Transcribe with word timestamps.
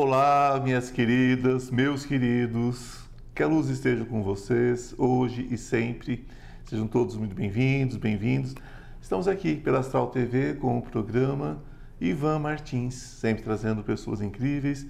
Olá, 0.00 0.60
minhas 0.62 0.92
queridas, 0.92 1.72
meus 1.72 2.06
queridos, 2.06 3.00
que 3.34 3.42
a 3.42 3.48
luz 3.48 3.68
esteja 3.68 4.04
com 4.04 4.22
vocês 4.22 4.94
hoje 4.96 5.48
e 5.50 5.58
sempre. 5.58 6.24
Sejam 6.66 6.86
todos 6.86 7.16
muito 7.16 7.34
bem-vindos, 7.34 7.96
bem-vindos. 7.96 8.54
Estamos 9.02 9.26
aqui 9.26 9.56
pela 9.56 9.80
Astral 9.80 10.06
TV 10.06 10.54
com 10.54 10.78
o 10.78 10.82
programa 10.82 11.60
Ivan 12.00 12.38
Martins, 12.38 12.94
sempre 12.94 13.42
trazendo 13.42 13.82
pessoas 13.82 14.20
incríveis, 14.20 14.86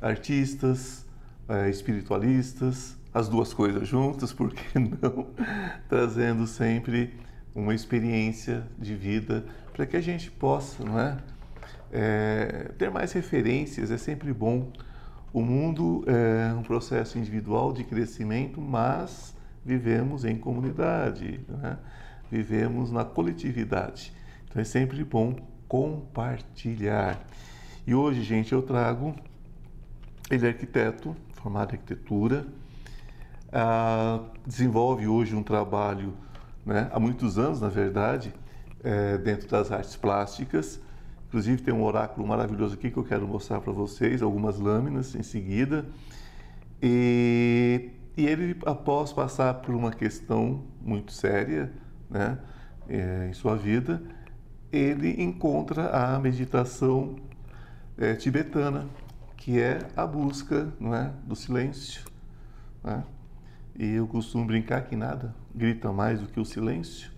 artistas, 0.00 1.04
é, 1.46 1.68
espiritualistas, 1.68 2.96
as 3.12 3.28
duas 3.28 3.52
coisas 3.52 3.86
juntas, 3.86 4.32
por 4.32 4.54
que 4.54 4.64
não? 4.80 5.26
Trazendo 5.86 6.46
sempre 6.46 7.12
uma 7.54 7.74
experiência 7.74 8.66
de 8.78 8.94
vida 8.94 9.44
para 9.74 9.84
que 9.84 9.98
a 9.98 10.00
gente 10.00 10.30
possa, 10.30 10.82
não 10.82 10.98
é? 10.98 11.18
É? 11.94 12.72
ter 12.76 12.90
mais 12.90 13.12
referências 13.12 13.90
é 13.90 13.96
sempre 13.96 14.32
bom. 14.32 14.72
O 15.32 15.40
mundo 15.40 16.04
é 16.06 16.52
um 16.52 16.62
processo 16.62 17.18
individual 17.18 17.72
de 17.72 17.84
crescimento, 17.84 18.60
mas 18.60 19.34
vivemos 19.64 20.24
em 20.24 20.36
comunidade, 20.36 21.40
né? 21.48 21.78
vivemos 22.30 22.90
na 22.90 23.04
coletividade. 23.04 24.12
Então 24.48 24.60
é 24.60 24.64
sempre 24.64 25.02
bom 25.04 25.36
compartilhar. 25.68 27.24
E 27.86 27.94
hoje, 27.94 28.22
gente, 28.22 28.52
eu 28.52 28.62
trago. 28.62 29.14
Ele 30.30 30.46
é 30.46 30.48
arquiteto, 30.48 31.14
formado 31.34 31.72
em 31.72 31.76
arquitetura, 31.76 32.46
ah, 33.52 34.20
desenvolve 34.44 35.06
hoje 35.06 35.36
um 35.36 35.42
trabalho, 35.42 36.14
né, 36.66 36.88
há 36.92 36.98
muitos 36.98 37.38
anos, 37.38 37.60
na 37.60 37.68
verdade, 37.68 38.34
é, 38.82 39.16
dentro 39.18 39.48
das 39.48 39.70
artes 39.70 39.94
plásticas. 39.94 40.80
Inclusive, 41.34 41.62
tem 41.62 41.74
um 41.74 41.82
oráculo 41.82 42.24
maravilhoso 42.24 42.74
aqui 42.74 42.92
que 42.92 42.96
eu 42.96 43.02
quero 43.02 43.26
mostrar 43.26 43.60
para 43.60 43.72
vocês, 43.72 44.22
algumas 44.22 44.56
lâminas 44.56 45.16
em 45.16 45.22
seguida. 45.24 45.84
E, 46.80 47.90
e 48.16 48.24
ele, 48.24 48.56
após 48.64 49.12
passar 49.12 49.54
por 49.54 49.74
uma 49.74 49.90
questão 49.90 50.62
muito 50.80 51.10
séria 51.10 51.72
né, 52.08 52.38
é, 52.88 53.26
em 53.28 53.32
sua 53.32 53.56
vida, 53.56 54.00
ele 54.70 55.20
encontra 55.20 55.88
a 55.88 56.20
meditação 56.20 57.16
é, 57.98 58.14
tibetana, 58.14 58.86
que 59.36 59.58
é 59.58 59.80
a 59.96 60.06
busca 60.06 60.72
não 60.78 60.94
é, 60.94 61.10
do 61.26 61.34
silêncio. 61.34 62.04
Né? 62.84 63.02
E 63.76 63.90
eu 63.94 64.06
costumo 64.06 64.44
brincar 64.44 64.82
que 64.82 64.94
nada 64.94 65.34
grita 65.52 65.90
mais 65.92 66.20
do 66.20 66.28
que 66.28 66.38
o 66.38 66.44
silêncio. 66.44 67.10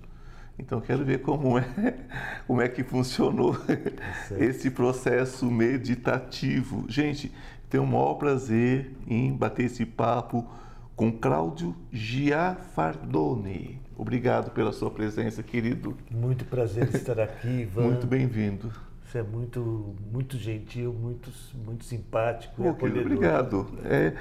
Então 0.58 0.80
quero 0.80 1.04
ver 1.04 1.20
como 1.20 1.58
é, 1.58 1.64
como 2.46 2.60
é 2.60 2.68
que 2.68 2.82
funcionou 2.82 3.56
é 4.30 4.44
esse 4.44 4.70
processo 4.70 5.50
meditativo. 5.50 6.84
Gente, 6.88 7.32
tenho 7.68 7.84
o 7.84 7.86
maior 7.86 8.14
prazer 8.14 8.92
em 9.06 9.32
bater 9.32 9.66
esse 9.66 9.84
papo 9.84 10.48
com 10.94 11.12
Cláudio 11.12 11.76
Giafardone. 11.92 13.80
Obrigado 13.98 14.50
pela 14.50 14.72
sua 14.72 14.90
presença, 14.90 15.42
querido. 15.42 15.96
Muito 16.10 16.44
prazer 16.44 16.88
estar 16.94 17.20
aqui, 17.20 17.48
Ivan. 17.62 17.82
Muito 17.82 18.06
bem-vindo. 18.06 18.72
Você 19.04 19.18
é 19.18 19.22
muito, 19.22 19.94
muito 20.12 20.36
gentil, 20.36 20.92
muito, 20.92 21.30
muito 21.64 21.84
simpático. 21.84 22.54
Pô, 22.56 22.74
querido, 22.74 23.00
obrigado. 23.00 23.66
É, 23.84 24.12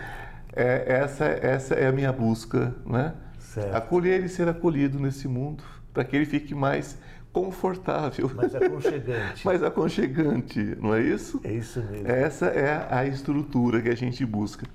é, 0.56 0.94
essa, 0.94 1.25
essa 1.25 1.75
é 1.75 1.88
a 1.88 1.91
minha 1.91 2.13
busca, 2.13 2.75
né? 2.86 3.13
Certo. 3.39 3.75
Acolher 3.75 4.23
e 4.23 4.30
ser 4.30 4.47
acolhido 4.47 5.00
nesse 5.00 5.28
mundo, 5.28 5.63
para 5.96 6.04
que 6.04 6.14
ele 6.14 6.26
fique 6.26 6.54
mais 6.54 7.00
confortável. 7.32 8.30
Mais 8.36 8.54
aconchegante. 8.54 9.46
mais 9.46 9.64
aconchegante, 9.64 10.78
não 10.82 10.94
é 10.94 11.02
isso? 11.02 11.40
É 11.44 11.54
isso 11.54 11.82
mesmo. 11.82 12.08
Essa 12.08 12.48
é 12.48 12.88
a 12.94 13.06
estrutura 13.06 13.81
que 13.81 13.88
a 13.88 13.96
gente 13.96 14.25
busca. 14.25 14.68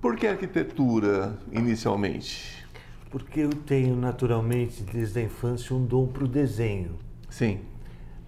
Por 0.00 0.16
que 0.16 0.26
arquitetura 0.26 1.38
inicialmente? 1.52 2.66
Porque 3.10 3.40
eu 3.40 3.50
tenho 3.50 3.94
naturalmente 3.96 4.82
desde 4.82 5.18
a 5.20 5.22
infância 5.22 5.76
um 5.76 5.84
dom 5.84 6.06
para 6.06 6.24
o 6.24 6.28
desenho. 6.28 6.96
Sim. 7.28 7.60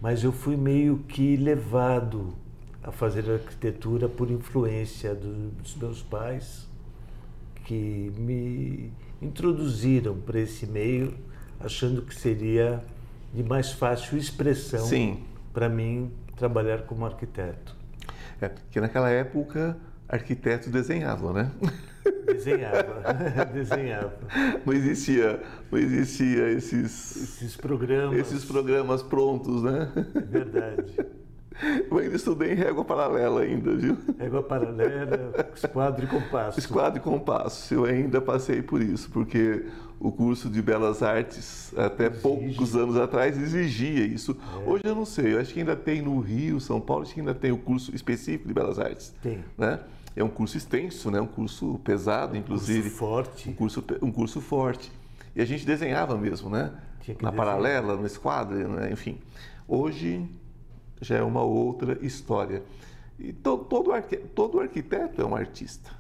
Mas 0.01 0.23
eu 0.23 0.33
fui 0.33 0.57
meio 0.57 0.99
que 1.09 1.37
levado 1.37 2.35
a 2.83 2.91
fazer 2.91 3.31
arquitetura 3.31 4.09
por 4.09 4.31
influência 4.31 5.15
do, 5.15 5.51
dos 5.51 5.77
meus 5.77 6.03
pais, 6.03 6.67
que 7.65 8.13
me 8.19 8.93
introduziram 9.23 10.17
para 10.17 10.41
esse 10.41 10.67
meio, 10.67 11.15
achando 11.61 12.03
que 12.03 12.15
seria 12.15 12.83
de 13.33 13.43
mais 13.43 13.71
fácil 13.71 14.19
expressão 14.19 15.19
para 15.53 15.69
mim 15.69 16.11
trabalhar 16.37 16.83
como 16.83 17.05
arquiteto. 17.05 17.77
É, 18.41 18.49
porque 18.49 18.81
naquela 18.81 19.11
época 19.11 19.77
arquitetos 20.09 20.69
desenhavam, 20.69 21.33
né? 21.33 21.53
Desenhava, 22.27 23.03
desenhava. 23.53 24.19
Não 24.65 24.73
existia, 24.73 25.43
não 25.71 25.79
existia 25.79 26.51
esses, 26.51 27.17
esses 27.17 27.57
programas. 27.57 28.19
Esses 28.19 28.45
programas 28.45 29.03
prontos, 29.03 29.63
né? 29.63 29.93
É 30.15 30.21
verdade. 30.21 31.20
Eu 31.91 31.99
ainda 31.99 32.17
estudei 32.17 32.53
em 32.53 32.55
régua 32.55 32.85
paralela 32.85 33.43
ainda, 33.43 33.75
viu? 33.75 33.99
Régua 34.19 34.43
paralela, 34.43 35.51
esquadro 35.55 36.05
e 36.05 36.09
compasso. 36.09 36.59
Esquadro 36.59 36.99
e 36.99 37.03
compasso. 37.03 37.75
Eu 37.75 37.85
ainda 37.85 38.21
passei 38.21 38.63
por 38.63 38.81
isso, 38.81 39.11
porque 39.11 39.67
o 39.99 40.11
curso 40.11 40.49
de 40.49 40.63
Belas 40.63 41.03
Artes, 41.03 41.75
até 41.77 42.07
Exige. 42.07 42.23
poucos 42.23 42.75
anos 42.75 42.97
atrás, 42.97 43.37
exigia 43.37 44.07
isso. 44.07 44.37
É. 44.65 44.69
Hoje 44.69 44.85
eu 44.87 44.95
não 44.95 45.05
sei, 45.05 45.35
eu 45.35 45.41
acho 45.41 45.53
que 45.53 45.61
ainda 45.61 45.77
tem 45.77 46.01
no 46.01 46.19
Rio, 46.21 46.59
São 46.61 46.81
Paulo, 46.81 47.03
acho 47.03 47.13
que 47.13 47.21
ainda 47.21 47.35
tem 47.35 47.53
o 47.53 47.59
curso 47.59 47.95
específico 47.95 48.49
de 48.49 48.55
Belas 48.55 48.79
Artes. 48.79 49.15
Tem. 49.23 49.45
Né? 49.59 49.81
É 50.17 50.25
um 50.25 50.29
curso 50.29 50.57
extenso, 50.57 51.11
né? 51.11 51.21
um 51.21 51.27
curso 51.27 51.79
pesado, 51.85 52.37
inclusive. 52.37 52.79
Um 52.79 52.83
curso 52.83 52.97
forte. 52.97 53.49
Um 53.51 53.53
curso, 53.53 53.85
um 54.03 54.13
curso 54.13 54.41
forte. 54.41 54.91
E 55.37 55.43
a 55.43 55.45
gente 55.45 55.67
desenhava 55.67 56.17
mesmo, 56.17 56.49
né? 56.49 56.73
Na 56.73 57.15
desenhar. 57.15 57.35
paralela, 57.35 57.97
no 57.97 58.07
esquadro, 58.07 58.57
né? 58.69 58.91
enfim. 58.91 59.19
Hoje 59.69 60.27
já 61.01 61.17
é 61.17 61.23
uma 61.23 61.43
outra 61.43 61.99
história. 62.05 62.63
E 63.19 63.33
to, 63.33 63.59
todo, 63.59 63.91
todo 64.35 64.61
arquiteto 64.61 65.21
é 65.21 65.25
um 65.25 65.35
artista. 65.35 65.91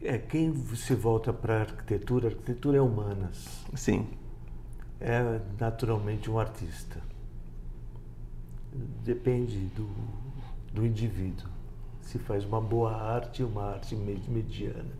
É, 0.00 0.16
quem 0.18 0.54
se 0.76 0.94
volta 0.94 1.32
para 1.32 1.56
a 1.56 1.60
arquitetura, 1.60 2.28
a 2.28 2.30
arquitetura 2.30 2.78
é 2.78 2.80
humanas. 2.80 3.64
Sim. 3.74 4.06
É 5.00 5.40
naturalmente 5.58 6.30
um 6.30 6.38
artista. 6.38 7.00
Depende 9.04 9.58
do, 9.74 9.88
do 10.72 10.86
indivíduo 10.86 11.58
se 12.08 12.18
faz 12.18 12.42
uma 12.42 12.58
boa 12.58 12.96
arte, 12.96 13.42
uma 13.42 13.64
arte 13.64 13.94
mediana, 13.94 14.94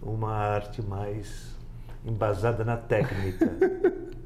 uma 0.00 0.32
arte 0.32 0.80
mais 0.80 1.52
embasada 2.04 2.64
na 2.64 2.76
técnica. 2.76 3.50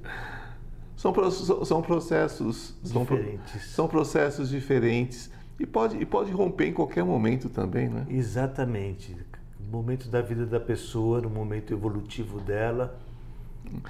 são, 1.01 1.65
são 1.65 1.81
processos 1.81 2.75
diferentes. 2.83 3.53
São, 3.53 3.75
são, 3.75 3.89
processos 3.89 4.51
diferentes 4.51 5.31
e 5.59 5.65
pode, 5.65 5.97
e 5.97 6.05
pode 6.05 6.31
romper 6.31 6.67
em 6.67 6.73
qualquer 6.75 7.03
momento 7.03 7.49
também, 7.49 7.89
né? 7.89 8.05
Exatamente. 8.11 9.17
No 9.59 9.79
momento 9.79 10.11
da 10.11 10.21
vida 10.21 10.45
da 10.45 10.61
pessoa, 10.61 11.23
no 11.23 11.31
momento 11.31 11.73
evolutivo 11.73 12.39
dela. 12.39 13.01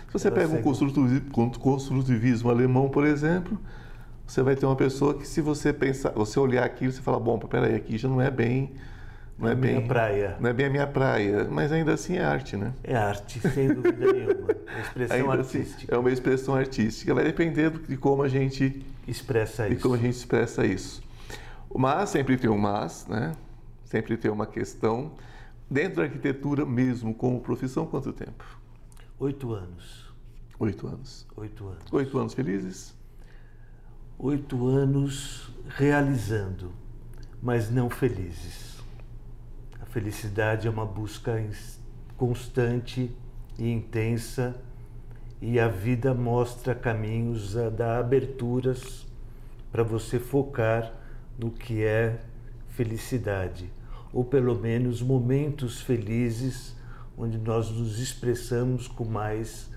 Se 0.07 0.13
você 0.13 0.31
pega 0.31 0.51
segue... 0.51 0.69
um 0.69 1.51
construtivismo 1.59 2.49
alemão, 2.49 2.89
por 2.89 3.05
exemplo, 3.05 3.59
você 4.25 4.41
vai 4.41 4.55
ter 4.55 4.67
uma 4.67 4.77
pessoa 4.77 5.15
que 5.15 5.27
se 5.27 5.41
você 5.41 5.73
pensar, 5.73 6.11
você 6.11 6.39
olhar 6.39 6.65
aquilo, 6.65 6.93
você 6.93 7.03
fala, 7.03 7.19
bom, 7.19 7.37
peraí, 7.41 7.75
aqui 7.75 7.99
já 7.99 8.09
não 8.09 8.21
é 8.21 8.31
bem 8.31 8.71
não 9.41 9.49
é, 9.49 9.53
é 9.53 9.55
bem 9.55 9.87
praia. 9.87 10.37
Não 10.39 10.51
é 10.51 10.53
bem 10.53 10.67
a 10.67 10.71
minha 10.71 10.87
praia, 10.87 11.49
mas 11.51 11.73
ainda 11.73 11.95
assim 11.95 12.17
é 12.17 12.25
arte, 12.25 12.57
né? 12.57 12.73
É 12.85 12.95
arte, 12.95 13.41
sem 13.41 13.69
dúvida 13.69 14.13
nenhuma. 14.13 14.53
É 14.53 14.81
expressão 14.81 15.17
ainda 15.17 15.41
assim, 15.41 15.59
artística. 15.59 15.83
Assim, 15.83 15.95
é 15.95 15.99
uma 15.99 16.11
expressão 16.11 16.55
artística. 16.55 17.15
Vai 17.15 17.25
depender 17.25 17.71
de 17.71 17.97
como 17.97 18.23
a 18.23 18.29
gente 18.29 18.85
expressa 19.09 19.67
de 19.67 19.75
isso. 19.75 19.83
como 19.83 19.95
a 19.95 19.99
gente 19.99 20.15
expressa 20.15 20.65
isso. 20.65 21.03
Mas 21.75 22.11
sempre 22.11 22.37
tem 22.37 22.51
um 22.51 22.59
mas, 22.59 23.07
né? 23.09 23.33
Sempre 23.85 24.17
tem 24.17 24.31
uma 24.31 24.47
questão. 24.47 25.13
Dentro 25.69 25.97
da 25.97 26.03
arquitetura 26.05 26.67
mesmo, 26.67 27.15
como 27.15 27.41
profissão, 27.41 27.87
quanto 27.87 28.13
tempo? 28.13 28.45
Oito 29.19 29.53
anos. 29.53 30.13
Oito 30.59 30.87
anos. 30.87 31.27
Oito 31.37 31.67
anos. 31.67 31.93
Oito 31.93 32.19
anos 32.19 32.35
felizes? 32.35 33.01
oito 34.23 34.67
anos 34.67 35.51
realizando, 35.67 36.71
mas 37.43 37.71
não 37.71 37.89
felizes. 37.89 38.70
Felicidade 39.91 40.69
é 40.69 40.71
uma 40.71 40.87
busca 40.87 41.33
constante 42.17 43.11
e 43.59 43.69
intensa, 43.69 44.55
e 45.43 45.59
a 45.59 45.67
vida 45.67 46.15
mostra 46.15 46.77
caminhos 46.77 47.55
dar 47.77 47.99
aberturas 47.99 49.05
para 49.73 49.83
você 49.83 50.21
focar 50.21 50.93
no 51.37 51.51
que 51.51 51.83
é 51.83 52.21
felicidade, 52.69 53.69
ou 54.13 54.25
pelo 54.25 54.55
menos 54.55 55.03
momentos 55.03 55.81
felizes 55.81 56.77
onde 57.19 57.37
nós 57.37 57.69
nos 57.69 57.99
expressamos 57.99 58.87
com 58.87 59.05
mais 59.05 59.69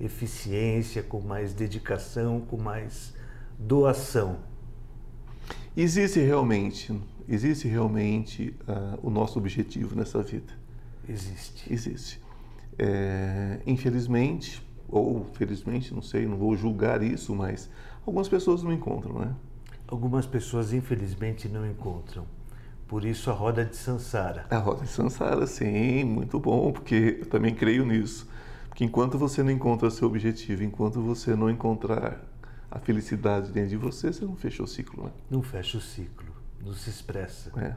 eficiência, 0.00 1.00
com 1.00 1.20
mais 1.20 1.52
dedicação, 1.52 2.40
com 2.40 2.56
mais 2.56 3.14
doação. 3.56 4.49
Existe 5.76 6.20
realmente, 6.20 6.92
existe 7.28 7.68
realmente 7.68 8.54
uh, 8.68 8.98
o 9.06 9.10
nosso 9.10 9.38
objetivo 9.38 9.94
nessa 9.96 10.22
vida? 10.22 10.52
Existe. 11.08 11.72
Existe. 11.72 12.20
É, 12.78 13.60
infelizmente, 13.66 14.62
ou 14.88 15.26
felizmente, 15.34 15.94
não 15.94 16.02
sei, 16.02 16.26
não 16.26 16.36
vou 16.36 16.56
julgar 16.56 17.02
isso, 17.02 17.34
mas 17.34 17.70
algumas 18.06 18.28
pessoas 18.28 18.62
não 18.62 18.72
encontram, 18.72 19.18
né? 19.18 19.34
Algumas 19.86 20.26
pessoas, 20.26 20.72
infelizmente, 20.72 21.48
não 21.48 21.66
encontram. 21.66 22.24
Por 22.86 23.04
isso 23.04 23.30
a 23.30 23.32
roda 23.32 23.64
de 23.64 23.76
Sansara. 23.76 24.46
A 24.50 24.58
roda 24.58 24.82
de 24.82 24.90
Sansara, 24.90 25.46
sim, 25.46 26.04
muito 26.04 26.40
bom, 26.40 26.72
porque 26.72 27.18
eu 27.20 27.26
também 27.26 27.54
creio 27.54 27.84
nisso. 27.84 28.28
Porque 28.68 28.84
enquanto 28.84 29.18
você 29.18 29.42
não 29.42 29.50
encontra 29.50 29.90
seu 29.90 30.08
objetivo, 30.08 30.64
enquanto 30.64 31.00
você 31.00 31.34
não 31.34 31.50
encontrar 31.50 32.20
a 32.70 32.78
felicidade 32.78 33.50
dentro 33.50 33.70
de 33.70 33.76
você, 33.76 34.12
você 34.12 34.24
não 34.24 34.36
fecha 34.36 34.62
o 34.62 34.66
ciclo, 34.66 35.04
né? 35.04 35.10
Não 35.30 35.42
fecha 35.42 35.76
o 35.76 35.80
ciclo, 35.80 36.28
não 36.64 36.72
se 36.72 36.88
expressa. 36.88 37.50
É. 37.58 37.74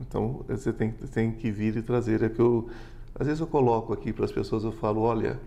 Então 0.00 0.44
você 0.46 0.72
tem, 0.72 0.92
tem 0.92 1.32
que 1.32 1.50
vir 1.50 1.76
e 1.76 1.82
trazer. 1.82 2.22
É 2.22 2.28
que 2.28 2.40
eu, 2.40 2.68
às 3.14 3.26
vezes 3.26 3.40
eu 3.40 3.46
coloco 3.46 3.92
aqui 3.92 4.12
para 4.12 4.24
as 4.24 4.32
pessoas, 4.32 4.62
eu 4.62 4.72
falo, 4.72 5.00
olha, 5.00 5.40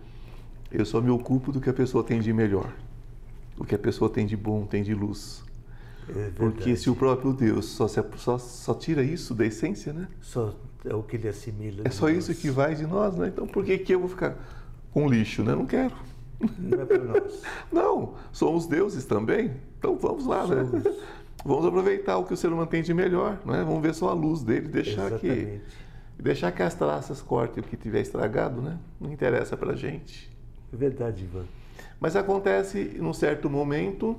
eu 0.70 0.84
só 0.84 1.00
me 1.00 1.10
ocupo 1.10 1.50
do 1.50 1.60
que 1.60 1.70
a 1.70 1.72
pessoa 1.72 2.04
tem 2.04 2.20
de 2.20 2.32
melhor, 2.32 2.72
o 3.56 3.64
que 3.64 3.74
a 3.74 3.78
pessoa 3.78 4.10
tem 4.10 4.26
de 4.26 4.36
bom, 4.36 4.66
tem 4.66 4.82
de 4.82 4.94
luz. 4.94 5.42
É 6.08 6.30
Porque 6.34 6.76
se 6.76 6.90
o 6.90 6.96
próprio 6.96 7.32
Deus 7.32 7.66
só, 7.66 7.86
se, 7.86 8.02
só, 8.16 8.36
só 8.36 8.74
tira 8.74 9.02
isso 9.02 9.34
da 9.34 9.46
essência, 9.46 9.92
né? 9.92 10.08
Só 10.20 10.54
é 10.84 10.94
o 10.94 11.02
que 11.02 11.16
ele 11.16 11.28
assimila. 11.28 11.82
É 11.84 11.90
só 11.90 12.06
nós. 12.06 12.28
isso 12.28 12.40
que 12.40 12.50
vai 12.50 12.74
de 12.74 12.86
nós, 12.86 13.16
né? 13.16 13.28
Então 13.28 13.46
por 13.46 13.64
que, 13.64 13.78
que 13.78 13.94
eu 13.94 14.00
vou 14.00 14.08
ficar 14.08 14.36
com 14.92 15.08
lixo, 15.08 15.42
né? 15.42 15.54
Não 15.54 15.66
quero. 15.66 15.94
Não 16.58 16.80
é 16.80 16.84
para 16.84 16.98
nós. 17.04 17.42
Não, 17.70 18.14
somos 18.32 18.66
deuses 18.66 19.04
também. 19.04 19.52
Então 19.78 19.96
vamos 19.96 20.26
lá, 20.26 20.46
né? 20.46 20.64
somos. 20.64 20.84
né? 20.84 20.92
Vamos 21.42 21.64
aproveitar 21.64 22.18
o 22.18 22.24
que 22.26 22.34
o 22.34 22.36
ser 22.36 22.48
humano 22.48 22.66
tem 22.66 22.82
de 22.82 22.92
melhor, 22.92 23.40
né? 23.46 23.64
Vamos 23.64 23.80
ver 23.80 23.94
só 23.94 24.10
a 24.10 24.12
luz 24.12 24.42
dele, 24.42 24.68
deixar 24.68 25.06
Exatamente. 25.06 25.60
que 26.18 26.22
deixar 26.22 26.52
que 26.52 26.62
as 26.62 26.74
traças 26.74 27.22
cortem 27.22 27.62
o 27.62 27.66
que 27.66 27.76
tiver 27.76 28.00
estragado, 28.00 28.60
né? 28.60 28.78
Não 29.00 29.10
interessa 29.10 29.56
para 29.56 29.74
gente. 29.74 30.30
É 30.72 30.76
verdade, 30.76 31.24
Ivan. 31.24 31.44
Mas 31.98 32.16
acontece 32.16 32.96
num 32.98 33.12
certo 33.12 33.48
momento. 33.48 34.16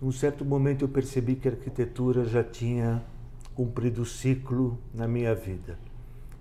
Num 0.00 0.12
certo 0.12 0.44
momento 0.44 0.84
eu 0.84 0.88
percebi 0.88 1.34
que 1.34 1.48
a 1.48 1.52
arquitetura 1.52 2.24
já 2.24 2.44
tinha 2.44 3.02
cumprido 3.54 4.02
o 4.02 4.06
ciclo 4.06 4.78
na 4.94 5.08
minha 5.08 5.34
vida. 5.34 5.78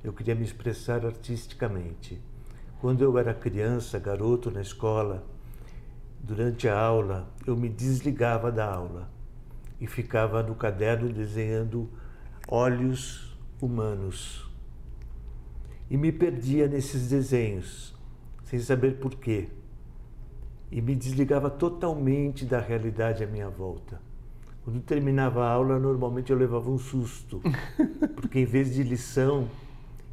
Eu 0.04 0.14
queria 0.14 0.36
me 0.36 0.44
expressar 0.44 1.06
artisticamente. 1.06 2.22
Quando 2.86 3.02
eu 3.02 3.18
era 3.18 3.34
criança, 3.34 3.98
garoto 3.98 4.52
na 4.52 4.62
escola, 4.62 5.26
durante 6.20 6.68
a 6.68 6.80
aula, 6.80 7.28
eu 7.44 7.58
me 7.58 7.68
desligava 7.68 8.52
da 8.52 8.72
aula 8.72 9.10
e 9.82 9.88
ficava 9.88 10.44
no 10.44 10.54
caderno 10.54 11.12
desenhando 11.12 11.90
olhos 12.48 13.36
humanos. 13.60 14.48
E 15.90 15.98
me 15.98 16.12
perdia 16.12 16.68
nesses 16.68 17.10
desenhos, 17.10 17.98
sem 18.44 18.60
saber 18.60 19.00
porquê. 19.00 19.50
E 20.72 20.80
me 20.80 20.94
desligava 20.94 21.50
totalmente 21.50 22.46
da 22.46 22.60
realidade 22.60 23.24
à 23.24 23.28
minha 23.28 23.50
volta. 23.50 24.00
Quando 24.64 24.80
terminava 24.82 25.44
a 25.44 25.50
aula, 25.50 25.80
normalmente 25.80 26.32
eu 26.32 26.38
levava 26.38 26.70
um 26.70 26.78
susto, 26.78 27.42
porque 28.16 28.42
em 28.42 28.46
vez 28.46 28.72
de 28.76 28.84
lição, 28.84 29.50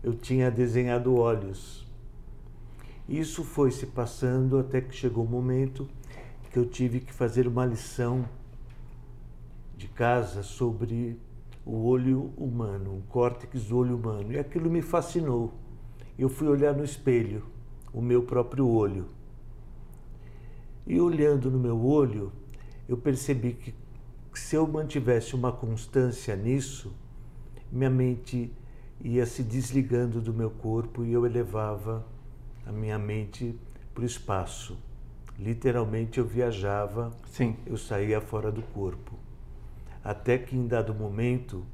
eu 0.02 0.14
tinha 0.14 0.50
desenhado 0.50 1.14
olhos. 1.14 1.91
Isso 3.12 3.44
foi 3.44 3.70
se 3.70 3.84
passando 3.84 4.56
até 4.56 4.80
que 4.80 4.96
chegou 4.96 5.22
o 5.22 5.28
momento 5.28 5.86
que 6.50 6.58
eu 6.58 6.64
tive 6.64 6.98
que 6.98 7.12
fazer 7.12 7.46
uma 7.46 7.66
lição 7.66 8.24
de 9.76 9.86
casa 9.86 10.42
sobre 10.42 11.20
o 11.62 11.84
olho 11.84 12.32
humano, 12.38 12.96
o 12.96 13.02
córtex 13.10 13.64
do 13.64 13.76
olho 13.76 13.96
humano. 13.96 14.32
E 14.32 14.38
aquilo 14.38 14.70
me 14.70 14.80
fascinou. 14.80 15.52
Eu 16.18 16.30
fui 16.30 16.48
olhar 16.48 16.74
no 16.74 16.82
espelho, 16.82 17.44
o 17.92 18.00
meu 18.00 18.22
próprio 18.22 18.66
olho. 18.66 19.04
E 20.86 20.98
olhando 20.98 21.50
no 21.50 21.58
meu 21.58 21.84
olho, 21.84 22.32
eu 22.88 22.96
percebi 22.96 23.52
que 23.52 23.74
se 24.32 24.56
eu 24.56 24.66
mantivesse 24.66 25.36
uma 25.36 25.52
constância 25.52 26.34
nisso, 26.34 26.90
minha 27.70 27.90
mente 27.90 28.50
ia 29.02 29.26
se 29.26 29.42
desligando 29.42 30.18
do 30.18 30.32
meu 30.32 30.48
corpo 30.50 31.04
e 31.04 31.12
eu 31.12 31.26
elevava 31.26 32.10
a 32.66 32.72
minha 32.72 32.98
mente 32.98 33.58
para 33.94 34.02
o 34.02 34.06
espaço. 34.06 34.78
Literalmente 35.38 36.18
eu 36.18 36.26
viajava, 36.26 37.10
Sim. 37.26 37.56
eu 37.66 37.76
saía 37.76 38.20
fora 38.20 38.50
do 38.50 38.62
corpo. 38.62 39.14
Até 40.04 40.38
que 40.38 40.56
em 40.56 40.66
dado 40.66 40.94
momento 40.94 41.64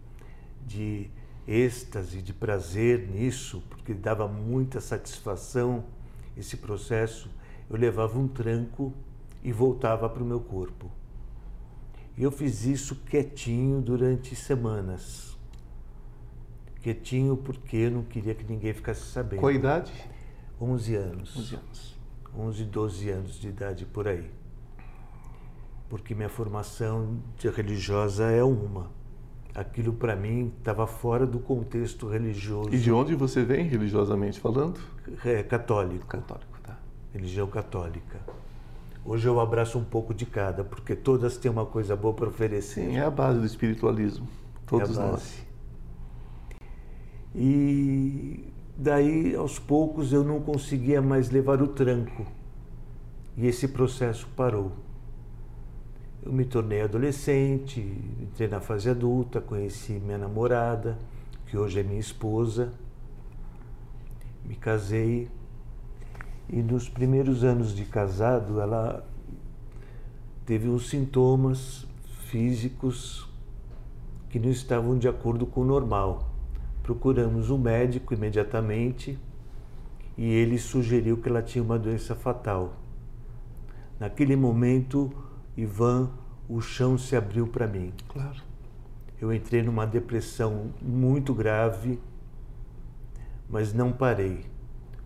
de 0.66 1.10
êxtase, 1.46 2.20
de 2.20 2.32
prazer 2.32 3.08
nisso, 3.08 3.62
porque 3.68 3.94
dava 3.94 4.28
muita 4.28 4.80
satisfação 4.80 5.84
esse 6.36 6.56
processo, 6.58 7.30
eu 7.68 7.76
levava 7.76 8.18
um 8.18 8.28
tranco 8.28 8.92
e 9.42 9.50
voltava 9.50 10.08
para 10.08 10.22
o 10.22 10.26
meu 10.26 10.40
corpo. 10.40 10.90
E 12.16 12.22
eu 12.22 12.30
fiz 12.30 12.64
isso 12.64 12.96
quietinho 12.96 13.80
durante 13.80 14.34
semanas. 14.34 15.36
Quietinho 16.82 17.36
porque 17.36 17.76
eu 17.76 17.90
não 17.90 18.02
queria 18.02 18.34
que 18.34 18.44
ninguém 18.44 18.72
ficasse 18.72 19.02
sabendo. 19.02 19.40
Qual 19.40 19.50
a 19.50 19.54
idade? 19.54 19.92
11 20.60 20.94
anos. 20.96 21.36
11 21.36 21.54
anos. 21.54 21.98
11, 22.36 22.64
12 22.64 23.10
anos 23.10 23.40
de 23.40 23.48
idade 23.48 23.86
por 23.86 24.06
aí. 24.06 24.30
Porque 25.88 26.14
minha 26.14 26.28
formação 26.28 27.18
religiosa 27.54 28.24
é 28.24 28.42
uma. 28.42 28.90
Aquilo 29.54 29.92
para 29.92 30.14
mim 30.14 30.52
estava 30.58 30.86
fora 30.86 31.26
do 31.26 31.38
contexto 31.38 32.06
religioso. 32.06 32.72
E 32.72 32.78
de 32.78 32.92
onde 32.92 33.14
você 33.14 33.42
vem 33.42 33.66
religiosamente 33.66 34.38
falando? 34.38 34.78
É 35.24 35.42
católico. 35.42 36.06
Católico, 36.06 36.60
tá. 36.62 36.78
Religião 37.12 37.46
católica. 37.46 38.20
Hoje 39.04 39.26
eu 39.26 39.40
abraço 39.40 39.78
um 39.78 39.84
pouco 39.84 40.12
de 40.12 40.26
cada, 40.26 40.62
porque 40.62 40.94
todas 40.94 41.38
têm 41.38 41.50
uma 41.50 41.64
coisa 41.64 41.96
boa 41.96 42.12
para 42.12 42.28
oferecer. 42.28 42.84
Sim, 42.84 42.96
é 42.96 43.04
a 43.04 43.10
base 43.10 43.40
do 43.40 43.46
espiritualismo. 43.46 44.28
Todos 44.66 44.98
é 44.98 45.00
nós. 45.00 45.46
E 47.34 48.52
Daí, 48.80 49.34
aos 49.34 49.58
poucos, 49.58 50.12
eu 50.12 50.22
não 50.22 50.40
conseguia 50.40 51.02
mais 51.02 51.30
levar 51.30 51.60
o 51.60 51.66
tranco 51.66 52.24
e 53.36 53.44
esse 53.44 53.66
processo 53.66 54.28
parou. 54.36 54.70
Eu 56.22 56.32
me 56.32 56.44
tornei 56.44 56.82
adolescente, 56.82 57.80
entrei 58.20 58.46
na 58.46 58.60
fase 58.60 58.88
adulta, 58.88 59.40
conheci 59.40 59.94
minha 59.94 60.16
namorada, 60.16 60.96
que 61.46 61.58
hoje 61.58 61.80
é 61.80 61.82
minha 61.82 61.98
esposa, 61.98 62.72
me 64.44 64.54
casei 64.54 65.28
e 66.48 66.62
nos 66.62 66.88
primeiros 66.88 67.42
anos 67.42 67.74
de 67.74 67.84
casado 67.84 68.60
ela 68.60 69.04
teve 70.46 70.68
uns 70.68 70.88
sintomas 70.88 71.84
físicos 72.26 73.28
que 74.30 74.38
não 74.38 74.50
estavam 74.50 74.96
de 74.96 75.08
acordo 75.08 75.46
com 75.46 75.62
o 75.62 75.64
normal. 75.64 76.27
Procuramos 76.88 77.50
um 77.50 77.58
médico 77.58 78.14
imediatamente 78.14 79.18
e 80.16 80.24
ele 80.24 80.56
sugeriu 80.56 81.18
que 81.18 81.28
ela 81.28 81.42
tinha 81.42 81.62
uma 81.62 81.78
doença 81.78 82.14
fatal. 82.14 82.76
Naquele 84.00 84.34
momento, 84.34 85.12
Ivan, 85.54 86.10
o 86.48 86.62
chão 86.62 86.96
se 86.96 87.14
abriu 87.14 87.46
para 87.46 87.66
mim. 87.66 87.92
Claro. 88.08 88.40
Eu 89.20 89.30
entrei 89.30 89.62
numa 89.62 89.86
depressão 89.86 90.72
muito 90.80 91.34
grave, 91.34 92.00
mas 93.50 93.74
não 93.74 93.92
parei. 93.92 94.46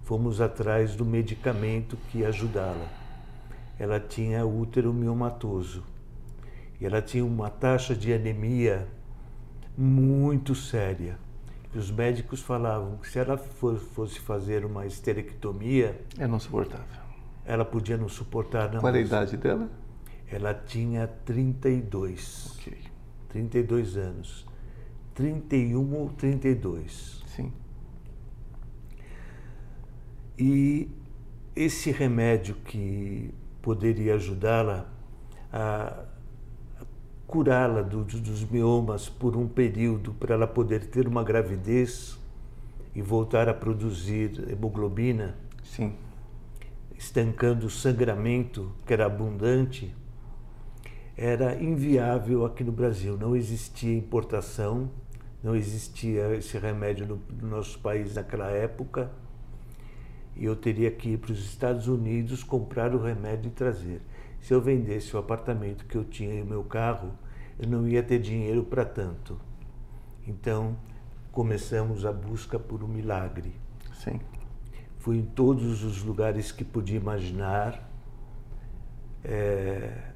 Fomos 0.05 0.41
atrás 0.41 0.95
do 0.95 1.05
medicamento 1.05 1.99
que 2.09 2.19
ia 2.19 2.29
ajudá-la. 2.29 2.87
Ela 3.77 3.99
tinha 3.99 4.47
útero 4.47 4.95
miomatoso 4.95 5.83
e 6.81 6.87
ela 6.87 7.03
tinha 7.03 7.25
uma 7.27 7.51
taxa 7.51 7.93
de 7.93 8.13
anemia 8.13 8.87
muito 9.77 10.55
séria 10.55 11.19
os 11.75 11.91
médicos 11.91 12.41
falavam 12.41 12.99
que 12.99 13.09
se 13.09 13.19
ela 13.19 13.39
fosse 13.39 14.21
fazer 14.21 14.65
uma 14.65 14.87
esterectomia. 14.87 16.01
É 16.19 16.27
não 16.27 16.39
suportável. 16.39 17.03
Ela 17.45 17.65
podia 17.65 17.97
não 17.97 18.09
suportar. 18.09 18.73
Não, 18.73 18.81
Qual 18.81 18.93
a 18.93 19.01
idade 19.01 19.37
dela? 19.37 19.69
Ela 20.31 20.55
tinha 20.55 21.07
32. 21.07 22.59
Ok. 22.59 22.79
32 23.31 23.97
anos. 23.97 24.47
31 25.15 25.95
ou 25.95 26.09
32. 26.11 27.23
Sim. 27.27 27.53
E 30.39 30.91
esse 31.55 31.91
remédio 31.91 32.55
que 32.65 33.35
poderia 33.61 34.15
ajudá-la 34.15 34.87
a 35.53 36.05
curá-la 37.33 37.81
do, 37.81 38.05
dos 38.05 38.45
miomas 38.45 39.09
por 39.09 39.39
um 39.39 39.49
período 39.49 40.13
para 40.13 40.35
ela 40.35 40.47
poder 40.47 40.85
ter 40.85 41.09
uma 41.09 41.25
gravidez 41.25 42.19
e 42.95 43.01
voltar 43.01 43.49
a 43.49 43.55
produzir 43.55 44.51
hemoglobina, 44.51 45.35
Sim. 45.65 45.95
estancando 46.95 47.65
o 47.65 47.71
sangramento 47.71 48.71
que 48.85 48.93
era 48.93 49.07
abundante, 49.07 49.97
era 51.17 51.55
inviável 51.55 52.45
aqui 52.45 52.63
no 52.63 52.71
Brasil. 52.71 53.17
Não 53.17 53.35
existia 53.35 53.97
importação, 53.97 54.91
não 55.43 55.57
existia 55.57 56.37
esse 56.37 56.59
remédio 56.59 57.07
no, 57.07 57.23
no 57.41 57.49
nosso 57.49 57.79
país 57.79 58.15
naquela 58.15 58.51
época. 58.51 59.11
E 60.37 60.45
eu 60.45 60.55
teria 60.55 60.91
que 60.91 61.09
ir 61.09 61.17
para 61.17 61.33
os 61.33 61.43
Estados 61.43 61.89
Unidos 61.89 62.45
comprar 62.45 62.95
o 62.95 63.03
remédio 63.03 63.49
e 63.49 63.53
trazer. 63.53 64.03
Se 64.39 64.53
eu 64.53 64.61
vendesse 64.61 65.17
o 65.17 65.19
apartamento 65.19 65.87
que 65.87 65.97
eu 65.97 66.05
tinha 66.05 66.35
e 66.35 66.43
o 66.43 66.47
meu 66.47 66.63
carro, 66.63 67.22
eu 67.59 67.69
não 67.69 67.87
ia 67.87 68.03
ter 68.03 68.19
dinheiro 68.19 68.65
para 68.65 68.85
tanto. 68.85 69.39
Então, 70.27 70.77
começamos 71.31 72.05
a 72.05 72.13
busca 72.13 72.59
por 72.59 72.83
um 72.83 72.89
milagre. 72.89 73.53
Sim. 73.95 74.21
Fui 74.99 75.19
em 75.19 75.25
todos 75.25 75.83
os 75.83 76.03
lugares 76.03 76.53
que 76.53 76.65
podia 76.65 76.97
imaginar, 76.97 77.91
é, 79.25 80.13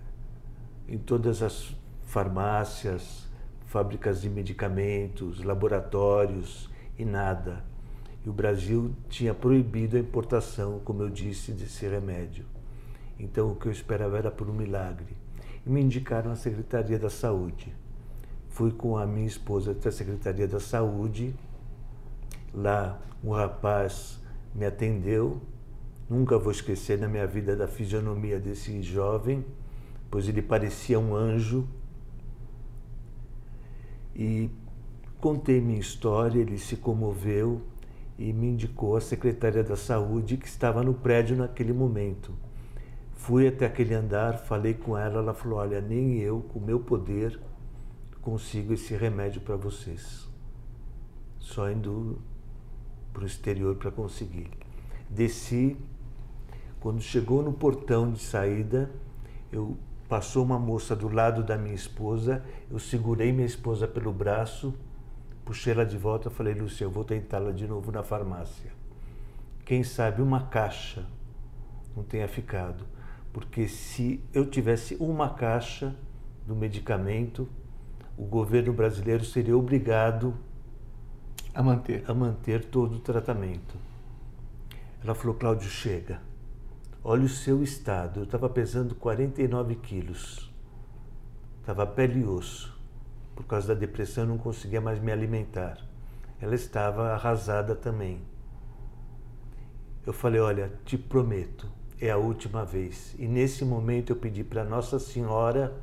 em 0.89 0.99
todas 0.99 1.43
as 1.43 1.75
farmácias, 2.05 3.27
fábricas 3.67 4.23
de 4.23 4.31
medicamentos, 4.31 5.43
laboratórios 5.43 6.71
e 6.99 7.05
nada. 7.05 7.65
E 8.25 8.29
o 8.29 8.33
Brasil 8.33 8.95
tinha 9.09 9.35
proibido 9.35 9.97
a 9.97 10.01
importação, 10.01 10.81
como 10.85 11.03
eu 11.03 11.11
disse, 11.11 11.53
desse 11.53 11.87
remédio. 11.87 12.45
Então 13.19 13.51
o 13.51 13.57
que 13.57 13.67
eu 13.67 13.73
esperava 13.73 14.19
era 14.19 14.31
por 14.31 14.49
um 14.49 14.53
milagre. 14.53 15.17
Me 15.67 15.83
indicaram 15.83 16.31
a 16.31 16.37
Secretaria 16.37 16.97
da 16.97 17.11
Saúde. 17.11 17.75
Fui 18.49 18.71
com 18.71 18.97
a 18.97 19.05
minha 19.05 19.27
esposa 19.27 19.73
até 19.73 19.89
a 19.89 19.93
Secretaria 19.93 20.47
da 20.47 20.61
Saúde. 20.61 21.35
Lá 22.55 23.01
um 23.25 23.33
rapaz 23.33 24.21
me 24.55 24.65
atendeu. 24.65 25.41
Nunca 26.09 26.39
vou 26.39 26.53
esquecer 26.53 26.97
na 27.01 27.09
minha 27.09 27.27
vida 27.27 27.57
da 27.57 27.67
fisionomia 27.67 28.39
desse 28.39 28.81
jovem, 28.81 29.45
pois 30.09 30.29
ele 30.29 30.41
parecia 30.41 31.01
um 31.01 31.17
anjo. 31.17 31.67
E 34.15 34.49
contei 35.21 35.61
minha 35.61 35.81
história, 35.81 36.39
ele 36.41 36.59
se 36.59 36.77
comoveu 36.77 37.61
e 38.17 38.33
me 38.33 38.47
indicou 38.47 38.97
a 38.97 39.01
secretária 39.01 39.65
da 39.65 39.77
saúde 39.77 40.37
que 40.37 40.47
estava 40.47 40.81
no 40.81 40.95
prédio 40.95 41.37
naquele 41.37 41.73
momento. 41.73 42.46
Fui 43.17 43.49
até 43.49 43.67
aquele 43.67 43.95
andar, 43.95 44.39
falei 44.39 44.75
com 44.75 44.97
ela, 44.97 45.19
ela 45.19 45.35
falou: 45.35 45.59
Olha, 45.59 45.81
nem 45.81 46.19
eu, 46.19 46.43
com 46.43 46.59
o 46.59 46.63
meu 46.63 46.79
poder, 46.79 47.41
consigo 48.21 48.73
esse 48.73 48.95
remédio 48.95 49.41
para 49.41 49.57
vocês. 49.57 50.29
Só 51.39 51.69
indo 51.71 52.21
para 53.13 53.25
o 53.25 53.27
exterior 53.27 53.75
para 53.77 53.91
conseguir. 53.91 54.51
Desci, 55.09 55.77
quando 56.79 57.01
chegou 57.01 57.43
no 57.43 57.53
portão 57.53 58.13
de 58.13 58.21
saída, 58.21 58.91
eu 59.51 59.77
passou 60.09 60.45
uma 60.45 60.59
moça 60.59 60.95
do 60.95 61.09
lado 61.09 61.43
da 61.43 61.57
minha 61.57 61.75
esposa, 61.75 62.45
eu 62.71 62.79
segurei 62.79 63.33
minha 63.33 63.47
esposa 63.47 63.89
pelo 63.89 64.13
braço, 64.13 64.75
puxei 65.45 65.73
ela 65.73 65.87
de 65.87 65.97
volta, 65.97 66.31
falei: 66.31 66.55
Lúcia, 66.55 66.85
eu 66.85 66.91
vou 66.91 67.03
tentá-la 67.03 67.51
de 67.51 67.67
novo 67.67 67.91
na 67.91 68.03
farmácia. 68.03 68.71
Quem 69.65 69.83
sabe 69.83 70.23
uma 70.23 70.47
caixa 70.47 71.05
não 71.97 72.05
tenha 72.05 72.29
ficado 72.29 72.85
porque 73.37 73.69
se 73.69 74.25
eu 74.33 74.47
tivesse 74.47 74.97
uma 74.99 75.29
caixa 75.29 75.95
do 76.47 76.57
medicamento, 76.57 77.47
o 78.17 78.25
governo 78.25 78.73
brasileiro 78.73 79.27
seria 79.27 79.55
obrigado 79.55 80.35
a 81.55 81.63
manter, 81.63 82.03
a 82.11 82.15
manter 82.15 82.65
todo 82.65 82.97
o 82.97 82.99
tratamento. 82.99 83.77
Ela 85.05 85.15
falou, 85.15 85.37
Cláudio, 85.37 85.69
chega. 85.69 86.19
Olha 87.05 87.25
o 87.25 87.29
seu 87.29 87.63
estado. 87.63 88.21
Eu 88.21 88.25
estava 88.25 88.49
pesando 88.49 88.95
49 88.95 89.75
quilos. 89.75 90.51
Estava 91.61 91.87
pele 91.87 92.21
e 92.21 92.25
osso. 92.25 92.75
Por 93.35 93.45
causa 93.45 93.75
da 93.75 93.75
depressão, 93.75 94.25
não 94.25 94.39
conseguia 94.39 94.81
mais 94.81 94.99
me 94.99 95.13
alimentar. 95.13 95.77
Ela 96.41 96.55
estava 96.55 97.13
arrasada 97.13 97.77
também. 97.77 98.23
Eu 100.07 100.15
falei, 100.15 100.41
olha, 100.41 100.73
te 100.87 100.97
prometo, 100.97 101.71
é 102.01 102.11
a 102.11 102.17
última 102.17 102.65
vez. 102.65 103.15
E 103.19 103.27
nesse 103.27 103.65
momento 103.65 104.13
eu 104.13 104.17
pedi 104.17 104.45
para 104.45 104.65
Nossa 104.65 104.99
Senhora 104.99 105.75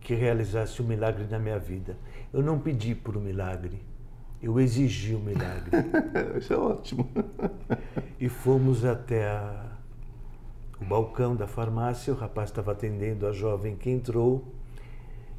que 0.00 0.14
realizasse 0.14 0.80
o 0.80 0.84
um 0.84 0.88
milagre 0.88 1.26
na 1.26 1.38
minha 1.38 1.58
vida. 1.58 1.96
Eu 2.32 2.42
não 2.42 2.58
pedi 2.58 2.94
por 2.94 3.16
um 3.16 3.20
milagre, 3.20 3.82
eu 4.42 4.58
exigi 4.60 5.14
o 5.14 5.18
um 5.18 5.22
milagre. 5.22 5.70
Isso 6.38 6.52
é 6.52 6.56
ótimo. 6.56 7.08
e 8.20 8.28
fomos 8.28 8.84
até 8.84 9.28
a, 9.28 9.66
o 10.80 10.84
balcão 10.84 11.34
da 11.34 11.46
farmácia, 11.46 12.12
o 12.12 12.16
rapaz 12.16 12.50
estava 12.50 12.72
atendendo 12.72 13.26
a 13.26 13.32
jovem 13.32 13.76
que 13.76 13.90
entrou 13.90 14.54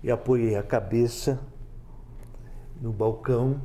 e 0.04 0.12
apoiei 0.12 0.56
a 0.56 0.64
cabeça 0.64 1.40
no 2.82 2.92
balcão 2.92 3.62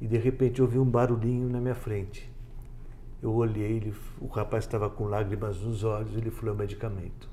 e 0.00 0.06
de 0.06 0.16
repente 0.16 0.62
ouvi 0.62 0.78
um 0.78 0.84
barulhinho 0.84 1.48
na 1.48 1.60
minha 1.60 1.74
frente. 1.74 2.30
Eu 3.22 3.34
olhei, 3.34 3.72
ele, 3.72 3.94
o 4.20 4.26
rapaz 4.26 4.64
estava 4.64 4.88
com 4.88 5.04
lágrimas 5.04 5.60
nos 5.60 5.84
olhos, 5.84 6.16
ele 6.16 6.30
falou: 6.30 6.54
é 6.54 6.58
medicamento. 6.58 7.28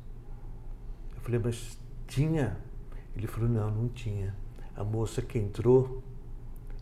Eu 1.15 1.21
falei: 1.21 1.39
mas 1.43 1.79
tinha? 2.07 2.57
Ele 3.15 3.27
falou: 3.27 3.49
não, 3.49 3.71
não 3.71 3.87
tinha. 3.87 4.35
A 4.75 4.83
moça 4.83 5.21
que 5.21 5.39
entrou, 5.39 6.03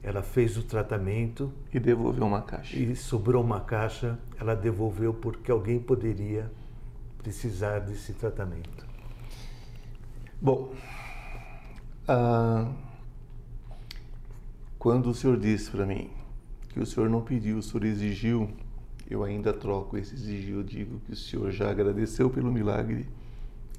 ela 0.02 0.22
fez 0.22 0.58
o 0.58 0.64
tratamento. 0.64 1.52
E 1.74 1.80
devolveu 1.80 2.26
uma 2.26 2.42
caixa. 2.42 2.78
E 2.78 2.96
sobrou 2.96 3.44
uma 3.44 3.62
caixa, 3.62 4.20
ela 4.40 4.56
devolveu 4.56 5.14
porque 5.14 5.52
alguém 5.52 5.80
poderia 5.80 6.52
precisar 7.20 7.80
desse 7.80 8.14
tratamento. 8.14 8.86
Bom, 10.42 10.74
ah, 12.08 12.72
quando 14.78 15.10
o 15.10 15.14
senhor 15.14 15.38
disse 15.38 15.72
para 15.72 15.86
mim 15.86 16.12
que 16.70 16.80
o 16.80 16.86
senhor 16.86 17.10
não 17.10 17.22
pediu, 17.22 17.58
o 17.58 17.64
senhor 17.64 17.86
exigiu 17.86 18.50
eu 19.10 19.24
ainda 19.24 19.54
troco 19.54 19.98
esse 19.98 20.14
exigir, 20.14 20.56
eu 20.56 20.64
digo 20.64 21.00
que 21.02 21.14
o 21.14 21.16
Senhor 21.16 21.52
já 21.52 21.70
agradeceu 21.70 22.30
pelo 22.30 22.52
milagre 22.52 23.08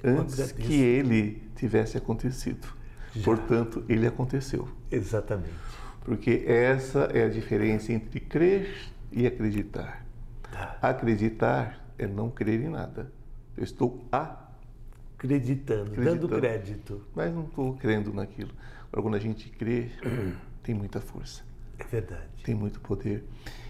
antes 0.02 0.52
que 0.52 0.75
ele 0.75 1.42
tivesse 1.56 1.97
acontecido. 1.97 2.68
Já. 3.14 3.25
Portanto, 3.25 3.85
ele 3.88 4.06
aconteceu. 4.06 4.68
Exatamente. 4.90 5.50
Porque 6.04 6.45
essa 6.47 7.00
é 7.12 7.25
a 7.25 7.28
diferença 7.28 7.92
entre 7.92 8.21
crer 8.21 8.90
e 9.11 9.26
acreditar. 9.26 10.06
Tá. 10.42 10.78
Acreditar 10.80 11.85
é 11.99 12.06
não 12.06 12.30
crer 12.30 12.61
em 12.61 12.68
nada. 12.68 13.11
Eu 13.56 13.64
estou 13.64 14.04
acreditando, 14.12 15.90
acreditando 15.92 16.28
dando 16.28 16.40
crédito. 16.40 17.02
Mas 17.14 17.35
não 17.35 17.45
estou 17.45 17.75
crendo 17.75 18.12
naquilo. 18.12 18.50
Agora, 18.92 19.02
quando 19.02 19.14
a 19.16 19.18
gente 19.21 19.49
crê, 19.49 19.88
tem 20.62 20.75
muita 20.75 21.00
força. 21.00 21.42
É 21.78 21.85
verdade. 21.85 22.45
Tem 22.45 22.54
muito 22.54 22.80
poder. 22.80 23.25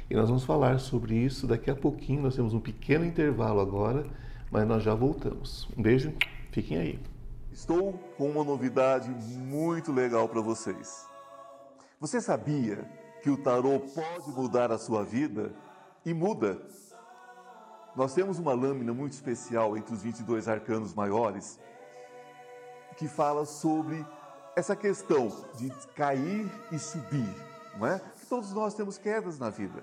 E 0.08 0.14
nós 0.14 0.28
vamos 0.28 0.44
falar 0.44 0.78
sobre 0.78 1.16
isso 1.16 1.46
daqui 1.46 1.70
a 1.70 1.74
pouquinho. 1.74 2.22
Nós 2.22 2.36
temos 2.36 2.54
um 2.54 2.60
pequeno 2.60 3.04
intervalo 3.04 3.60
agora, 3.60 4.06
mas 4.50 4.66
nós 4.66 4.82
já 4.82 4.94
voltamos. 4.94 5.68
Um 5.76 5.82
beijo, 5.82 6.14
fiquem 6.52 6.78
aí. 6.78 7.00
Estou 7.50 7.94
com 8.16 8.30
uma 8.30 8.44
novidade 8.44 9.10
muito 9.10 9.90
legal 9.92 10.28
para 10.28 10.40
vocês. 10.40 11.06
Você 11.98 12.20
sabia 12.20 12.84
que 13.22 13.30
o 13.30 13.36
tarô 13.36 13.80
pode 13.80 14.30
mudar 14.30 14.70
a 14.70 14.78
sua 14.78 15.02
vida? 15.02 15.52
E 16.04 16.14
muda. 16.14 16.60
Nós 17.96 18.14
temos 18.14 18.38
uma 18.38 18.52
lâmina 18.52 18.92
muito 18.92 19.14
especial 19.14 19.76
entre 19.76 19.92
os 19.92 20.02
22 20.02 20.46
arcanos 20.46 20.94
maiores 20.94 21.58
que 22.96 23.08
fala 23.08 23.44
sobre 23.44 24.06
essa 24.54 24.76
questão 24.76 25.28
de 25.56 25.70
cair 25.94 26.50
e 26.70 26.78
subir, 26.78 27.34
não 27.76 27.86
é? 27.86 28.00
Todos 28.28 28.52
nós 28.52 28.74
temos 28.74 28.96
quedas 28.96 29.38
na 29.38 29.50
vida. 29.50 29.82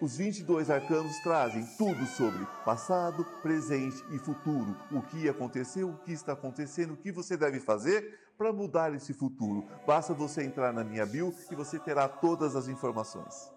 os 0.00 0.16
22 0.16 0.70
arcanos 0.70 1.18
trazem 1.20 1.64
tudo 1.76 2.06
sobre 2.06 2.46
passado, 2.64 3.24
presente 3.42 4.02
e 4.12 4.18
futuro. 4.18 4.76
O 4.92 5.02
que 5.02 5.28
aconteceu, 5.28 5.90
o 5.90 5.96
que 5.98 6.12
está 6.12 6.32
acontecendo, 6.32 6.94
o 6.94 6.96
que 6.96 7.10
você 7.10 7.36
deve 7.36 7.60
fazer 7.60 8.18
para 8.36 8.52
mudar 8.52 8.94
esse 8.94 9.12
futuro. 9.12 9.66
Basta 9.86 10.14
você 10.14 10.44
entrar 10.44 10.72
na 10.72 10.84
minha 10.84 11.04
bio 11.04 11.34
e 11.50 11.54
você 11.54 11.78
terá 11.78 12.08
todas 12.08 12.54
as 12.54 12.68
informações. 12.68 13.52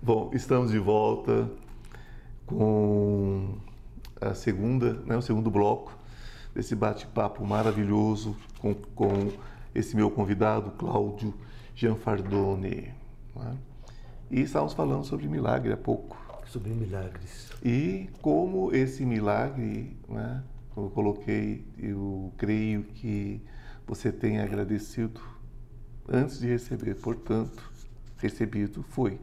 Bom, 0.00 0.30
estamos 0.32 0.70
de 0.70 0.78
volta 0.78 1.50
com 2.46 3.58
a 4.20 4.34
segunda, 4.34 4.94
né, 5.04 5.16
o 5.16 5.22
segundo 5.22 5.50
bloco 5.50 5.92
desse 6.54 6.74
bate-papo 6.74 7.44
maravilhoso 7.44 8.36
com, 8.60 8.74
com 8.74 9.32
esse 9.74 9.94
meu 9.94 10.10
convidado, 10.10 10.70
Cláudio 10.72 11.34
Gianfardone. 11.74 12.94
Né? 13.36 13.58
E 14.30 14.40
estávamos 14.40 14.72
falando 14.72 15.04
sobre 15.04 15.28
milagre 15.28 15.72
há 15.72 15.76
pouco. 15.76 16.16
Sobre 16.46 16.70
milagres. 16.70 17.50
E 17.64 18.08
como 18.20 18.74
esse 18.74 19.04
milagre, 19.04 19.96
né, 20.08 20.42
como 20.70 20.86
eu 20.86 20.90
coloquei, 20.90 21.64
eu 21.78 22.32
creio 22.36 22.82
que 22.82 23.40
você 23.86 24.10
tem 24.10 24.40
agradecido 24.40 25.20
antes 26.08 26.40
de 26.40 26.48
receber, 26.48 26.94
portanto, 26.96 27.70
recebido 28.18 28.82
foi. 28.82 29.20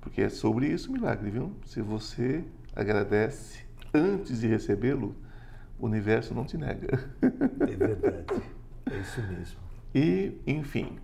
Porque 0.00 0.22
é 0.22 0.28
sobre 0.28 0.68
isso 0.68 0.90
o 0.90 0.92
milagre, 0.92 1.30
viu? 1.30 1.52
Se 1.64 1.80
você 1.80 2.44
agradece 2.74 3.64
antes 3.92 4.40
de 4.40 4.46
recebê-lo, 4.46 5.16
o 5.78 5.86
universo 5.86 6.34
não 6.34 6.44
te 6.44 6.56
nega. 6.56 7.10
É 7.60 7.76
verdade. 7.76 8.42
É 8.90 8.98
isso 9.00 9.20
mesmo. 9.22 9.58
E, 9.94 10.40
enfim, 10.46 10.98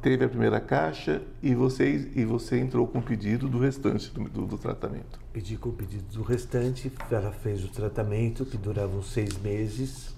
teve 0.00 0.24
a 0.24 0.28
primeira 0.28 0.60
caixa 0.60 1.22
e 1.42 1.54
você, 1.54 2.10
e 2.14 2.24
você 2.24 2.58
entrou 2.58 2.86
com 2.86 2.98
o 2.98 3.02
pedido 3.02 3.48
do 3.48 3.58
restante 3.58 4.10
do, 4.10 4.24
do, 4.24 4.46
do, 4.46 4.58
tratamento. 4.58 5.18
Pedi 5.32 5.56
com 5.56 5.68
o 5.68 5.72
pedido 5.72 6.04
do 6.12 6.22
restante, 6.22 6.92
ela 7.10 7.32
fez 7.32 7.64
o 7.64 7.68
tratamento 7.68 8.44
que 8.44 8.56
durava 8.56 8.96
uns 8.96 9.12
seis 9.12 9.36
meses 9.38 10.14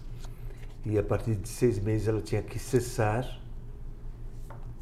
e 0.85 0.99
a 0.99 1.03
partir 1.03 1.35
de 1.35 1.49
seis 1.49 1.79
meses 1.79 2.09
ela 2.09 2.21
tinha 2.21 2.43
que 2.43 2.59
cessar 2.59 3.41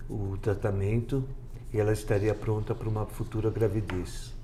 o 0.09 0.37
tratamento 0.39 1.25
e 1.73 1.79
ela 1.79 1.93
estaria 1.93 2.35
pronta 2.35 2.75
para 2.75 2.89
uma 2.89 3.07
futura 3.07 3.51
gravidez. 3.51 4.35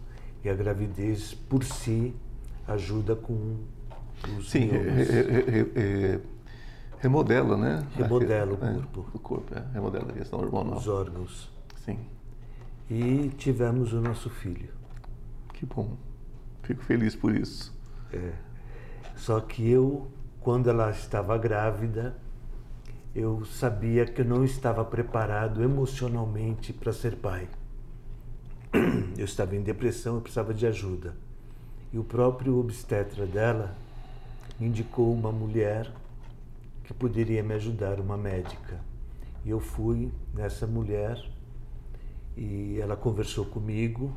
E 0.45 0.49
a 0.49 0.55
gravidez 0.55 1.35
por 1.35 1.65
si 1.65 2.15
ajuda 2.69 3.17
com 3.17 3.57
os 4.39 4.51
Sim, 4.51 4.71
é, 4.71 4.77
é, 4.77 6.15
é, 6.15 6.21
remodela, 6.99 7.57
né? 7.57 7.87
Remodela 7.95 8.55
o 8.55 8.57
corpo. 8.57 9.07
o 9.15 9.19
corpo, 9.19 9.55
é, 9.55 9.65
remodela 9.73 10.11
a 10.11 10.13
questão 10.13 10.39
hormonal. 10.39 10.79
Os 10.79 10.89
órgãos. 10.89 11.51
Sim. 11.85 11.99
E 12.91 13.31
tivemos 13.37 13.93
o 13.93 14.01
nosso 14.01 14.31
filho. 14.31 14.71
Que 15.53 15.67
bom. 15.67 15.97
Fico 16.63 16.83
feliz 16.83 17.15
por 17.15 17.35
isso. 17.35 17.75
É. 18.13 18.33
Só 19.15 19.41
que 19.41 19.69
eu, 19.69 20.11
quando 20.41 20.69
ela 20.69 20.91
estava 20.91 21.37
grávida, 21.39 22.17
eu 23.15 23.45
sabia 23.47 24.05
que 24.05 24.21
eu 24.21 24.25
não 24.25 24.45
estava 24.45 24.85
preparado 24.85 25.63
emocionalmente 25.63 26.73
para 26.73 26.93
ser 26.93 27.17
pai. 27.17 27.49
Eu 29.17 29.25
estava 29.25 29.57
em 29.57 29.63
depressão, 29.63 30.17
eu 30.17 30.21
precisava 30.21 30.53
de 30.53 30.67
ajuda. 30.67 31.15
E 31.91 31.99
o 31.99 32.05
próprio 32.05 32.59
obstetra 32.59 33.25
dela 33.25 33.75
indicou 34.61 35.13
uma 35.13 35.33
mulher 35.33 35.91
que 36.87 36.95
poderia 36.95 37.43
me 37.43 37.55
ajudar, 37.55 38.01
uma 38.01 38.17
médica. 38.17 38.81
E 39.45 39.51
eu 39.51 39.61
fui 39.61 40.11
nessa 40.33 40.67
mulher 40.67 41.21
e 42.37 42.79
ela 42.81 42.97
conversou 42.97 43.45
comigo 43.45 44.15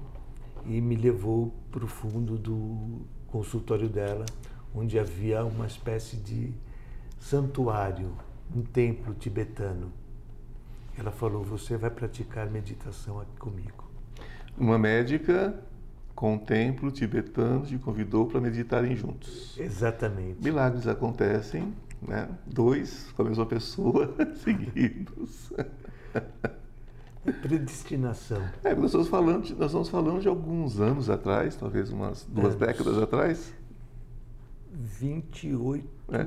e 0.65 0.79
me 0.79 0.95
levou 0.95 1.53
para 1.71 1.83
o 1.83 1.87
fundo 1.87 2.37
do 2.37 3.01
consultório 3.27 3.89
dela, 3.89 4.25
onde 4.73 4.99
havia 4.99 5.43
uma 5.43 5.65
espécie 5.65 6.17
de 6.17 6.53
santuário 7.19 8.13
um 8.55 8.61
templo 8.61 9.13
tibetano. 9.13 9.91
Ela 10.97 11.11
falou: 11.11 11.43
Você 11.43 11.77
vai 11.77 11.89
praticar 11.89 12.49
meditação 12.49 13.19
aqui 13.19 13.37
comigo. 13.37 13.89
Uma 14.57 14.77
médica 14.77 15.57
com 16.15 16.33
um 16.33 16.37
templo 16.37 16.91
tibetano 16.91 17.65
te 17.65 17.77
convidou 17.77 18.25
para 18.27 18.41
meditarem 18.41 18.95
juntos. 18.95 19.57
Exatamente. 19.57 20.43
Milagres 20.43 20.87
acontecem, 20.87 21.73
né? 22.01 22.29
Dois 22.45 23.11
com 23.15 23.21
a 23.21 23.25
mesma 23.25 23.45
pessoa 23.45 24.13
seguidos. 24.43 25.51
Predestinação. 27.41 28.41
É, 28.63 28.73
nós 28.73 28.85
estamos 28.85 29.07
falando, 29.07 29.43
de, 29.43 29.53
nós 29.53 29.67
estamos 29.67 29.89
falando 29.89 30.21
de 30.21 30.27
alguns 30.27 30.79
anos 30.79 31.09
atrás, 31.09 31.55
talvez 31.55 31.91
umas 31.91 32.25
duas 32.25 32.55
anos. 32.55 32.59
décadas 32.59 32.97
atrás. 32.97 33.53
28. 34.71 35.87
É 36.11 36.25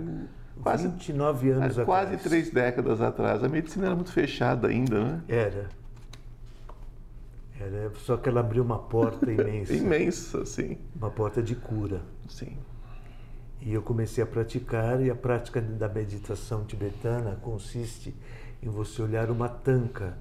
quase 0.63 0.87
29 0.89 1.51
anos 1.51 1.75
quase 1.85 2.07
atrás. 2.15 2.23
três 2.23 2.51
décadas 2.51 3.01
atrás. 3.01 3.43
A 3.43 3.49
medicina 3.49 3.87
era 3.87 3.95
muito 3.97 4.13
fechada 4.13 4.69
ainda, 4.69 5.03
né? 5.03 5.23
Era. 5.29 5.69
Era, 7.59 7.91
só 8.01 8.17
que 8.17 8.29
ela 8.29 8.41
abriu 8.41 8.63
uma 8.63 8.79
porta 8.79 9.31
imensa. 9.33 9.73
imensa, 9.75 10.45
sim. 10.45 10.79
Uma 10.95 11.11
porta 11.11 11.43
de 11.43 11.55
cura. 11.55 12.03
Sim. 12.29 12.57
E 13.65 13.73
eu 13.73 13.81
comecei 13.81 14.25
a 14.25 14.27
praticar, 14.27 15.01
e 15.01 15.09
a 15.09 15.15
prática 15.15 15.61
da 15.61 15.89
meditação 15.89 16.65
tibetana 16.65 17.37
consiste 17.37 18.13
em 18.61 18.69
você 18.69 19.01
olhar 19.01 19.31
uma 19.31 19.49
tanca 19.49 20.19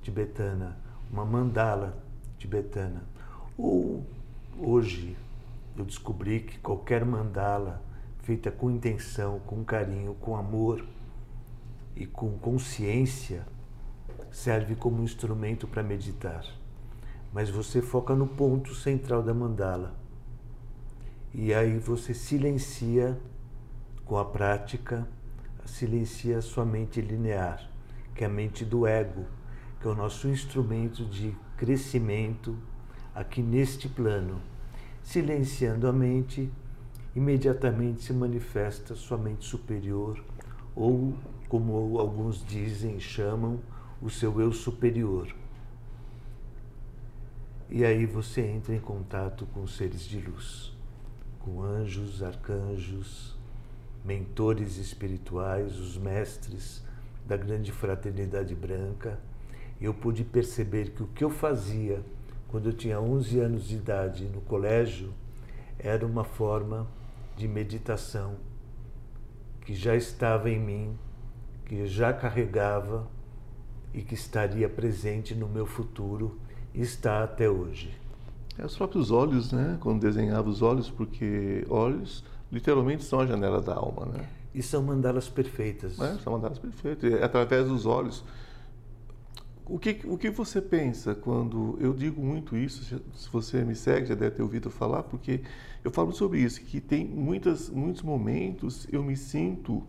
tibetana, 0.00 0.76
uma 1.10 1.24
mandala 1.24 1.98
tibetana. 2.38 3.02
Ou 3.58 4.06
hoje 4.56 5.16
eu 5.76 5.84
descobri 5.84 6.40
que 6.40 6.58
qualquer 6.60 7.04
mandala 7.04 7.82
feita 8.22 8.52
com 8.52 8.70
intenção, 8.70 9.40
com 9.40 9.64
carinho, 9.64 10.14
com 10.14 10.36
amor 10.36 10.84
e 11.96 12.06
com 12.06 12.38
consciência, 12.38 13.44
serve 14.30 14.76
como 14.76 15.02
instrumento 15.02 15.66
para 15.66 15.82
meditar. 15.82 16.44
Mas 17.32 17.50
você 17.50 17.82
foca 17.82 18.14
no 18.14 18.28
ponto 18.28 18.72
central 18.72 19.20
da 19.20 19.34
mandala. 19.34 20.03
E 21.36 21.52
aí 21.52 21.78
você 21.78 22.14
silencia 22.14 23.18
com 24.04 24.16
a 24.16 24.24
prática, 24.24 25.08
silencia 25.64 26.38
a 26.38 26.42
sua 26.42 26.64
mente 26.64 27.00
linear, 27.00 27.68
que 28.14 28.22
é 28.22 28.28
a 28.28 28.30
mente 28.30 28.64
do 28.64 28.86
ego, 28.86 29.26
que 29.80 29.88
é 29.88 29.90
o 29.90 29.96
nosso 29.96 30.28
instrumento 30.28 31.04
de 31.04 31.34
crescimento 31.56 32.56
aqui 33.12 33.42
neste 33.42 33.88
plano. 33.88 34.40
Silenciando 35.02 35.88
a 35.88 35.92
mente, 35.92 36.48
imediatamente 37.16 38.04
se 38.04 38.12
manifesta 38.12 38.94
sua 38.94 39.18
mente 39.18 39.44
superior, 39.44 40.22
ou, 40.74 41.14
como 41.48 41.98
alguns 41.98 42.46
dizem, 42.46 43.00
chamam, 43.00 43.58
o 44.00 44.08
seu 44.08 44.40
eu 44.40 44.52
superior. 44.52 45.34
E 47.68 47.84
aí 47.84 48.06
você 48.06 48.42
entra 48.42 48.72
em 48.72 48.80
contato 48.80 49.46
com 49.46 49.66
seres 49.66 50.02
de 50.02 50.20
luz, 50.20 50.73
com 51.44 51.62
anjos, 51.62 52.22
arcanjos, 52.22 53.36
mentores 54.02 54.78
espirituais, 54.78 55.78
os 55.78 55.98
mestres 55.98 56.82
da 57.26 57.36
grande 57.36 57.70
fraternidade 57.70 58.54
branca. 58.54 59.20
Eu 59.78 59.92
pude 59.92 60.24
perceber 60.24 60.92
que 60.92 61.02
o 61.02 61.06
que 61.08 61.22
eu 61.22 61.28
fazia 61.28 62.02
quando 62.48 62.70
eu 62.70 62.72
tinha 62.72 62.98
11 62.98 63.40
anos 63.40 63.68
de 63.68 63.76
idade 63.76 64.24
no 64.24 64.40
colégio 64.40 65.12
era 65.78 66.06
uma 66.06 66.24
forma 66.24 66.88
de 67.36 67.46
meditação 67.46 68.36
que 69.60 69.74
já 69.74 69.94
estava 69.94 70.48
em 70.48 70.58
mim, 70.58 70.98
que 71.66 71.86
já 71.86 72.12
carregava 72.12 73.06
e 73.92 74.00
que 74.00 74.14
estaria 74.14 74.68
presente 74.68 75.34
no 75.34 75.48
meu 75.48 75.66
futuro 75.66 76.38
e 76.72 76.80
está 76.80 77.22
até 77.22 77.50
hoje. 77.50 78.03
É 78.58 78.64
os 78.64 78.76
próprios 78.76 79.10
olhos, 79.10 79.52
né? 79.52 79.78
Quando 79.80 80.00
desenhava 80.00 80.48
os 80.48 80.62
olhos, 80.62 80.90
porque 80.90 81.66
olhos 81.68 82.24
literalmente 82.52 83.04
são 83.04 83.20
a 83.20 83.26
janela 83.26 83.60
da 83.60 83.74
alma, 83.74 84.06
né? 84.06 84.28
E 84.54 84.62
são 84.62 84.82
mandalas 84.82 85.28
perfeitas. 85.28 85.98
É, 86.00 86.16
são 86.18 86.32
mandalas 86.32 86.58
perfeitas. 86.58 87.12
É 87.12 87.24
através 87.24 87.66
dos 87.66 87.86
olhos 87.86 88.24
o 89.66 89.78
que, 89.78 90.00
o 90.04 90.18
que 90.18 90.30
você 90.30 90.60
pensa 90.60 91.14
quando 91.14 91.78
eu 91.80 91.94
digo 91.94 92.22
muito 92.22 92.56
isso? 92.56 93.00
Se 93.14 93.28
você 93.30 93.64
me 93.64 93.74
segue, 93.74 94.06
já 94.06 94.14
deve 94.14 94.36
ter 94.36 94.42
ouvido 94.42 94.70
falar, 94.70 95.04
porque 95.04 95.40
eu 95.82 95.90
falo 95.90 96.12
sobre 96.12 96.40
isso, 96.40 96.60
que 96.60 96.80
tem 96.80 97.06
muitas, 97.06 97.70
muitos 97.70 98.02
momentos 98.02 98.86
eu 98.92 99.02
me 99.02 99.16
sinto, 99.16 99.82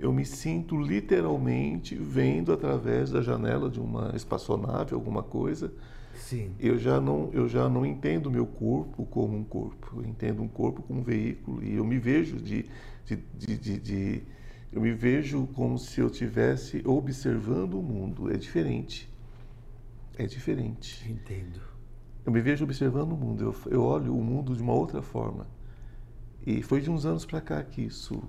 eu 0.00 0.12
me 0.12 0.24
sinto 0.24 0.76
literalmente 0.80 1.94
vendo 1.94 2.52
através 2.52 3.10
da 3.10 3.22
janela 3.22 3.70
de 3.70 3.78
uma 3.78 4.12
espaçonave, 4.16 4.94
alguma 4.94 5.22
coisa. 5.22 5.72
Sim. 6.14 6.54
Eu 6.58 6.78
já 6.78 7.00
não, 7.00 7.30
eu 7.32 7.48
já 7.48 7.68
não 7.68 7.84
entendo 7.84 8.30
meu 8.30 8.46
corpo 8.46 9.04
como 9.06 9.36
um 9.36 9.44
corpo. 9.44 10.00
Eu 10.00 10.04
entendo 10.06 10.42
um 10.42 10.48
corpo 10.48 10.82
como 10.82 11.00
um 11.00 11.02
veículo 11.02 11.62
e 11.62 11.74
eu 11.74 11.84
me 11.84 11.98
vejo 11.98 12.36
de, 12.36 12.66
de, 13.04 13.16
de, 13.16 13.58
de, 13.58 13.78
de 13.78 14.22
eu 14.72 14.80
me 14.80 14.92
vejo 14.92 15.46
como 15.48 15.78
se 15.78 16.00
eu 16.00 16.06
estivesse 16.06 16.82
observando 16.86 17.74
o 17.74 17.82
mundo. 17.82 18.32
É 18.32 18.36
diferente. 18.36 19.10
É 20.16 20.26
diferente. 20.26 21.10
Entendo. 21.10 21.60
Eu 22.24 22.32
me 22.32 22.40
vejo 22.40 22.64
observando 22.64 23.12
o 23.12 23.16
mundo. 23.16 23.42
Eu, 23.42 23.72
eu 23.72 23.82
olho 23.82 24.16
o 24.16 24.22
mundo 24.22 24.56
de 24.56 24.62
uma 24.62 24.72
outra 24.72 25.02
forma. 25.02 25.46
E 26.46 26.62
foi 26.62 26.80
de 26.80 26.90
uns 26.90 27.04
anos 27.04 27.24
para 27.24 27.40
cá 27.40 27.62
que 27.62 27.82
isso 27.82 28.22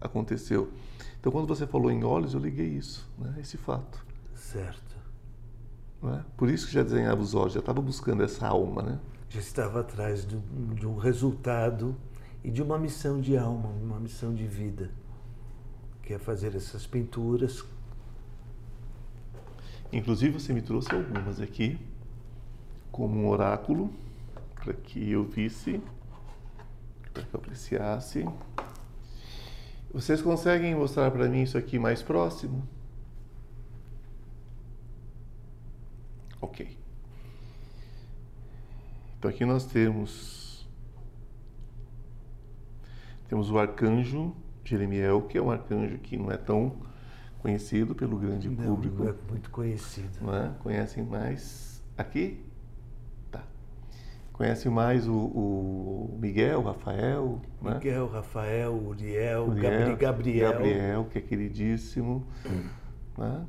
aconteceu. 0.00 0.70
Então, 1.18 1.32
quando 1.32 1.46
você 1.46 1.66
falou 1.66 1.90
em 1.90 2.04
olhos, 2.04 2.34
eu 2.34 2.40
liguei 2.40 2.68
isso, 2.68 3.10
né? 3.18 3.34
esse 3.40 3.56
fato. 3.56 4.04
Certo. 4.34 4.95
É? 6.04 6.20
Por 6.36 6.50
isso 6.50 6.66
que 6.66 6.72
já 6.72 6.82
desenhava 6.82 7.20
os 7.20 7.34
olhos, 7.34 7.54
já 7.54 7.60
estava 7.60 7.80
buscando 7.80 8.22
essa 8.22 8.46
alma, 8.46 8.82
né? 8.82 8.98
Já 9.28 9.40
estava 9.40 9.80
atrás 9.80 10.26
de, 10.26 10.38
de 10.38 10.86
um 10.86 10.96
resultado 10.96 11.96
e 12.44 12.50
de 12.50 12.62
uma 12.62 12.78
missão 12.78 13.20
de 13.20 13.36
alma, 13.36 13.68
uma 13.68 13.98
missão 13.98 14.34
de 14.34 14.46
vida 14.46 14.90
que 16.02 16.14
é 16.14 16.18
fazer 16.18 16.54
essas 16.54 16.86
pinturas. 16.86 17.64
Inclusive 19.92 20.38
você 20.38 20.52
me 20.52 20.62
trouxe 20.62 20.94
algumas 20.94 21.40
aqui 21.40 21.78
como 22.92 23.18
um 23.18 23.28
oráculo 23.28 23.92
para 24.54 24.72
que 24.72 25.10
eu 25.10 25.24
visse, 25.24 25.82
para 27.12 27.24
que 27.24 27.34
eu 27.34 27.40
apreciasse. 27.40 28.28
Vocês 29.92 30.22
conseguem 30.22 30.74
mostrar 30.76 31.10
para 31.10 31.28
mim 31.28 31.42
isso 31.42 31.58
aqui 31.58 31.78
mais 31.78 32.02
próximo? 32.02 32.62
Ok. 36.40 36.76
Então 39.18 39.30
aqui 39.30 39.44
nós 39.44 39.66
temos 39.66 40.68
temos 43.28 43.50
o 43.50 43.58
arcanjo 43.58 44.34
Jeremiel, 44.64 45.22
que 45.22 45.38
é 45.38 45.42
um 45.42 45.50
arcanjo 45.50 45.98
que 45.98 46.16
não 46.16 46.30
é 46.30 46.36
tão 46.36 46.76
conhecido 47.38 47.94
pelo 47.94 48.18
grande 48.18 48.48
não, 48.48 48.64
público. 48.64 49.02
Não 49.04 49.10
é 49.10 49.14
muito 49.30 49.50
conhecido. 49.50 50.18
Não 50.20 50.34
é? 50.34 50.52
Conhecem 50.60 51.04
mais 51.04 51.82
aqui? 51.96 52.44
Tá. 53.30 53.42
Conhecem 54.32 54.70
mais 54.70 55.06
o, 55.06 55.14
o 55.14 56.18
Miguel, 56.20 56.62
Rafael, 56.62 57.40
né? 57.62 57.74
Miguel, 57.74 58.08
Rafael, 58.08 58.74
Uriel, 58.74 59.46
Uriel, 59.48 59.96
Gabriel. 59.96 60.52
Gabriel, 60.52 61.04
que 61.04 61.18
é 61.18 61.20
queridíssimo. 61.20 62.26
Né? 63.16 63.46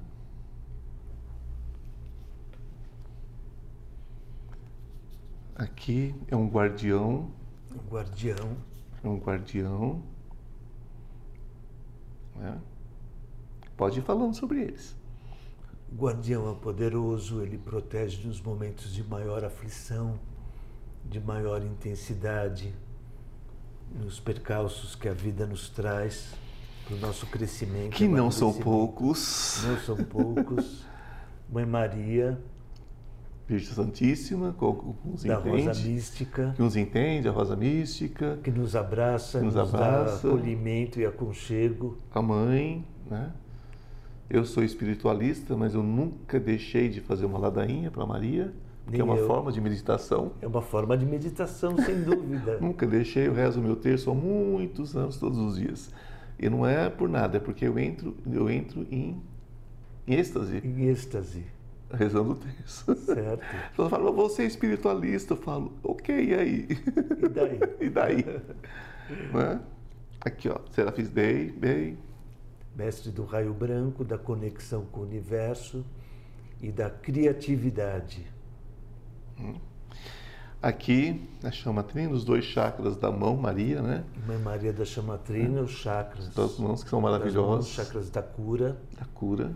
Aqui 5.58 6.14
é 6.28 6.36
um 6.36 6.48
guardião. 6.48 7.32
Um 7.74 7.90
guardião. 7.90 8.58
É 9.04 9.08
um 9.08 9.18
guardião. 9.18 10.04
Né? 12.36 12.62
Pode 13.76 13.98
ir 13.98 14.04
falando 14.04 14.36
sobre 14.36 14.62
eles. 14.62 14.96
O 15.92 15.96
guardião 15.96 16.52
é 16.52 16.54
poderoso, 16.54 17.42
ele 17.42 17.58
protege 17.58 18.28
nos 18.28 18.40
momentos 18.40 18.94
de 18.94 19.04
maior 19.04 19.44
aflição, 19.44 20.20
de 21.04 21.20
maior 21.20 21.64
intensidade, 21.64 22.72
nos 23.96 24.20
percalços 24.20 24.94
que 24.94 25.10
a 25.10 25.14
vida 25.14 25.48
nos 25.48 25.72
traz 25.72 26.36
para 26.86 26.96
o 26.96 27.00
nosso 27.00 27.26
crescimento. 27.26 27.96
Que 27.96 28.08
não 28.08 28.30
são 28.30 28.54
poucos. 28.54 29.64
Não 29.64 29.80
são 29.80 29.98
poucos. 30.06 30.86
Mãe 31.50 31.66
Maria. 31.66 32.40
Virgem 33.48 33.74
Santíssima, 33.74 34.54
que 34.58 34.66
uns 35.08 35.24
da 35.24 35.40
entende, 35.40 35.68
Rosa 35.68 35.88
Mística. 35.88 36.54
Que 36.54 36.62
nos 36.62 36.76
entende, 36.76 37.28
a 37.30 37.32
Rosa 37.32 37.56
Mística. 37.56 38.40
Que 38.44 38.52
nos 38.52 38.76
abraça, 38.76 39.40
que 39.40 39.46
nos, 39.46 39.56
nos 39.56 39.74
abraça, 39.74 40.28
dá 40.28 40.34
acolhimento 40.34 41.00
e 41.00 41.06
aconchego. 41.06 41.98
A 42.14 42.22
mãe, 42.22 42.86
né? 43.10 43.32
Eu 44.30 44.44
sou 44.44 44.62
espiritualista, 44.62 45.56
mas 45.56 45.74
eu 45.74 45.82
nunca 45.82 46.38
deixei 46.38 46.90
de 46.90 47.00
fazer 47.00 47.26
uma 47.26 47.40
ladainha 47.40 47.90
para 47.90 48.06
Maria, 48.06 48.54
que 48.92 49.00
é 49.00 49.04
uma 49.04 49.16
eu. 49.16 49.26
forma 49.26 49.50
de 49.50 49.62
meditação. 49.62 50.34
É 50.42 50.48
uma 50.48 50.62
forma 50.62 50.98
de 50.98 51.06
meditação, 51.06 51.78
sem 51.78 52.04
dúvida. 52.04 52.58
nunca 52.62 52.86
deixei, 52.86 53.28
eu 53.28 53.34
rezo 53.34 53.62
o 53.62 53.64
meu 53.64 53.78
terço 53.78 54.12
há 54.12 54.14
muitos 54.14 54.98
anos, 54.98 55.16
todos 55.18 55.38
os 55.38 55.58
dias. 55.58 55.90
E 56.38 56.50
não 56.50 56.68
é 56.68 56.90
por 56.90 57.08
nada, 57.08 57.38
é 57.38 57.40
porque 57.40 57.66
eu 57.66 57.80
entro, 57.80 58.14
eu 58.30 58.50
entro 58.50 58.86
em, 58.92 59.22
em 60.06 60.16
êxtase. 60.16 60.58
Em 60.58 60.84
êxtase. 60.88 61.46
Rezando 61.92 62.32
o 62.32 62.36
terço. 62.36 62.96
Certo. 63.06 63.44
Ela 63.78 63.90
fala, 63.90 64.12
você 64.12 64.44
é 64.44 64.46
espiritualista. 64.46 65.34
Eu 65.34 65.38
falo, 65.38 65.74
ok, 65.84 66.16
e 66.16 66.34
aí? 66.34 66.68
E 67.24 67.30
daí? 67.30 67.60
e 67.80 67.90
daí? 67.90 68.26
né? 69.34 69.62
Aqui, 70.20 70.50
ó, 70.50 70.60
Serafis 70.72 71.10
Day, 71.10 71.52
bem, 71.52 71.98
mestre 72.76 73.12
do 73.12 73.24
raio 73.24 73.54
branco, 73.54 74.04
da 74.04 74.18
conexão 74.18 74.86
com 74.86 75.02
o 75.02 75.04
universo 75.04 75.86
e 76.62 76.72
da 76.72 76.90
criatividade. 76.90 78.26
Aqui, 80.62 81.30
a 81.44 81.52
chamatrina, 81.52 82.12
os 82.12 82.26
dois 82.26 82.44
chakras 82.44 82.98
da 82.98 83.12
mão, 83.12 83.38
Maria, 83.38 83.82
né? 83.82 84.04
Mãe 84.26 84.38
Maria 84.40 84.74
da 84.74 84.86
chamatrina, 84.86 85.60
é. 85.60 85.62
os 85.62 85.72
chakras. 85.72 86.30
Das 86.30 86.58
mãos 86.58 86.84
que 86.84 86.90
são 86.90 87.00
maravilhosos. 87.00 87.70
Os 87.70 87.76
chakras 87.76 88.10
da 88.10 88.24
cura. 88.24 88.78
Da 88.98 89.06
cura. 89.06 89.56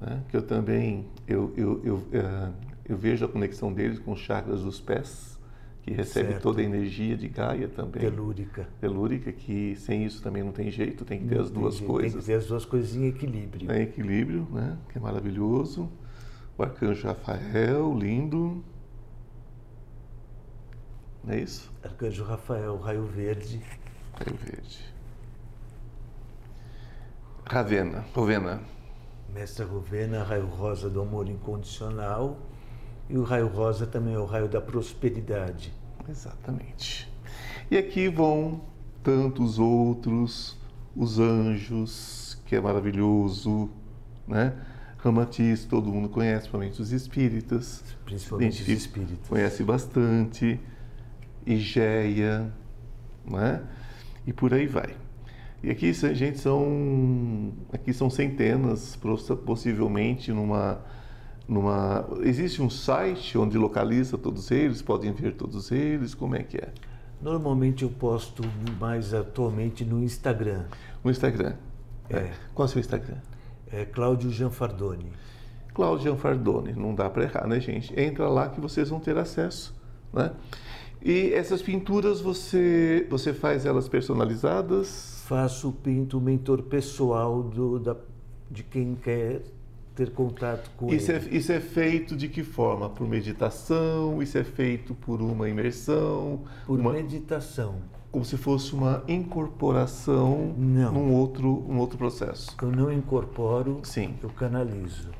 Né? 0.00 0.22
Que 0.28 0.36
eu 0.36 0.42
também, 0.42 1.06
eu, 1.26 1.52
eu, 1.56 1.80
eu, 1.84 1.96
uh, 1.96 2.54
eu 2.84 2.96
vejo 2.96 3.24
a 3.24 3.28
conexão 3.28 3.72
deles 3.72 3.98
com 3.98 4.12
os 4.12 4.20
chakras 4.20 4.62
dos 4.62 4.80
pés 4.80 5.38
que 5.82 5.92
recebe 5.92 6.30
certo. 6.30 6.42
toda 6.42 6.60
a 6.60 6.64
energia 6.64 7.16
de 7.16 7.28
Gaia 7.28 7.68
também. 7.68 8.02
Telúrica. 8.02 8.68
Telúrica, 8.80 9.32
que 9.32 9.74
sem 9.76 10.04
isso 10.04 10.22
também 10.22 10.42
não 10.42 10.52
tem 10.52 10.70
jeito, 10.70 11.04
tem 11.04 11.20
que 11.20 11.26
ter 11.26 11.36
não 11.36 11.42
as 11.42 11.50
duas 11.50 11.74
jeito, 11.76 11.90
coisas. 11.90 12.12
Tem 12.12 12.20
que 12.20 12.26
ter 12.26 12.34
as 12.34 12.46
duas 12.46 12.64
coisas 12.64 12.94
em 12.94 13.06
equilíbrio. 13.06 13.72
Em 13.72 13.82
equilíbrio, 13.82 14.46
né? 14.52 14.76
Que 14.90 14.98
é 14.98 15.00
maravilhoso. 15.00 15.90
O 16.56 16.62
arcanjo 16.62 17.06
Rafael, 17.06 17.96
lindo. 17.96 18.62
Não 21.24 21.34
é 21.34 21.40
isso? 21.40 21.72
Arcanjo 21.82 22.24
Rafael, 22.24 22.76
raio 22.78 23.06
verde. 23.06 23.62
Raio 24.14 24.36
verde. 24.36 24.94
Ravena, 27.46 28.04
Rovena. 28.14 28.60
Mestra 29.32 29.64
Rovena, 29.64 30.22
raio 30.22 30.46
rosa 30.46 30.88
do 30.88 31.00
amor 31.00 31.28
incondicional. 31.28 32.38
E 33.08 33.16
o 33.16 33.22
raio 33.22 33.46
rosa 33.48 33.86
também 33.86 34.14
é 34.14 34.18
o 34.18 34.24
raio 34.24 34.48
da 34.48 34.60
prosperidade. 34.60 35.72
Exatamente. 36.08 37.10
E 37.70 37.76
aqui 37.76 38.08
vão 38.08 38.62
tantos 39.02 39.58
outros, 39.58 40.58
os 40.94 41.18
anjos, 41.18 42.40
que 42.46 42.56
é 42.56 42.60
maravilhoso, 42.60 43.70
né? 44.26 44.54
Ramatiz, 44.98 45.64
todo 45.64 45.92
mundo 45.92 46.08
conhece, 46.08 46.40
principalmente 46.40 46.82
os 46.82 46.92
espíritas. 46.92 47.84
Principalmente 48.04 48.62
os 48.62 48.68
espíritas. 48.68 49.28
Conhece 49.28 49.62
bastante. 49.62 50.60
Igeia, 51.46 52.52
né? 53.24 53.62
E 54.26 54.32
por 54.32 54.52
aí 54.52 54.66
vai. 54.66 54.94
E 55.62 55.70
aqui, 55.70 55.92
gente, 55.92 56.38
são, 56.38 57.52
aqui 57.72 57.92
são 57.92 58.08
centenas, 58.08 58.98
possivelmente 59.44 60.32
numa 60.32 60.80
numa 61.48 62.06
existe 62.20 62.60
um 62.60 62.68
site 62.68 63.38
onde 63.38 63.56
localiza 63.56 64.18
todos 64.18 64.50
eles? 64.50 64.82
Podem 64.82 65.12
ver 65.12 65.34
todos 65.34 65.72
eles? 65.72 66.14
Como 66.14 66.36
é 66.36 66.42
que 66.42 66.58
é? 66.58 66.68
Normalmente 67.22 67.82
eu 67.82 67.88
posto 67.90 68.42
mais 68.78 69.14
atualmente 69.14 69.84
no 69.84 70.02
Instagram. 70.02 70.66
No 71.02 71.10
Instagram. 71.10 71.54
É. 72.10 72.30
qual 72.54 72.66
é 72.66 72.68
o 72.68 72.72
seu 72.72 72.80
Instagram? 72.80 73.16
É 73.72 73.84
Cláudio 73.86 74.30
Gianfardoni. 74.30 75.10
Cláudio 75.74 76.04
Gianfardoni. 76.04 76.74
Não 76.74 76.94
dá 76.94 77.08
para 77.08 77.24
errar 77.24 77.46
né 77.46 77.58
gente? 77.60 77.98
Entra 77.98 78.28
lá 78.28 78.50
que 78.50 78.60
vocês 78.60 78.90
vão 78.90 79.00
ter 79.00 79.16
acesso 79.16 79.78
né? 80.12 80.32
E 81.02 81.32
essas 81.32 81.62
pinturas 81.62 82.20
você 82.20 83.06
você 83.08 83.32
faz 83.32 83.64
elas 83.64 83.88
personalizadas 83.88 85.17
faço 85.28 85.70
pinto 85.72 86.18
mentor 86.18 86.62
pessoal 86.62 87.42
do 87.42 87.78
da 87.78 87.94
de 88.50 88.62
quem 88.62 88.94
quer 88.94 89.42
ter 89.94 90.10
contato 90.10 90.70
com 90.74 90.86
isso 90.86 91.12
ele. 91.12 91.28
É, 91.28 91.36
isso 91.36 91.52
é 91.52 91.60
feito 91.60 92.16
de 92.16 92.28
que 92.28 92.42
forma? 92.42 92.88
Por 92.88 93.06
meditação? 93.06 94.22
Isso 94.22 94.38
é 94.38 94.44
feito 94.44 94.94
por 94.94 95.20
uma 95.20 95.46
imersão? 95.46 96.40
Por 96.66 96.80
uma, 96.80 96.94
meditação. 96.94 97.74
Como 98.10 98.24
se 98.24 98.38
fosse 98.38 98.72
uma 98.72 99.04
incorporação 99.06 100.54
não. 100.56 100.92
num 100.94 101.12
outro, 101.12 101.62
um 101.68 101.76
outro 101.76 101.98
processo. 101.98 102.56
Eu 102.62 102.72
não 102.72 102.90
incorporo, 102.90 103.80
Sim. 103.82 104.14
eu 104.22 104.30
canalizo. 104.30 105.10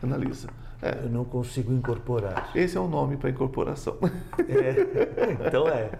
Canaliza. 0.00 0.48
É. 0.80 1.04
Eu 1.04 1.10
não 1.10 1.26
consigo 1.26 1.70
incorporar. 1.70 2.50
Esse 2.54 2.78
é 2.78 2.80
o 2.80 2.88
nome 2.88 3.18
para 3.18 3.28
incorporação. 3.28 3.98
É. 4.38 5.36
Então 5.46 5.68
é. 5.68 5.90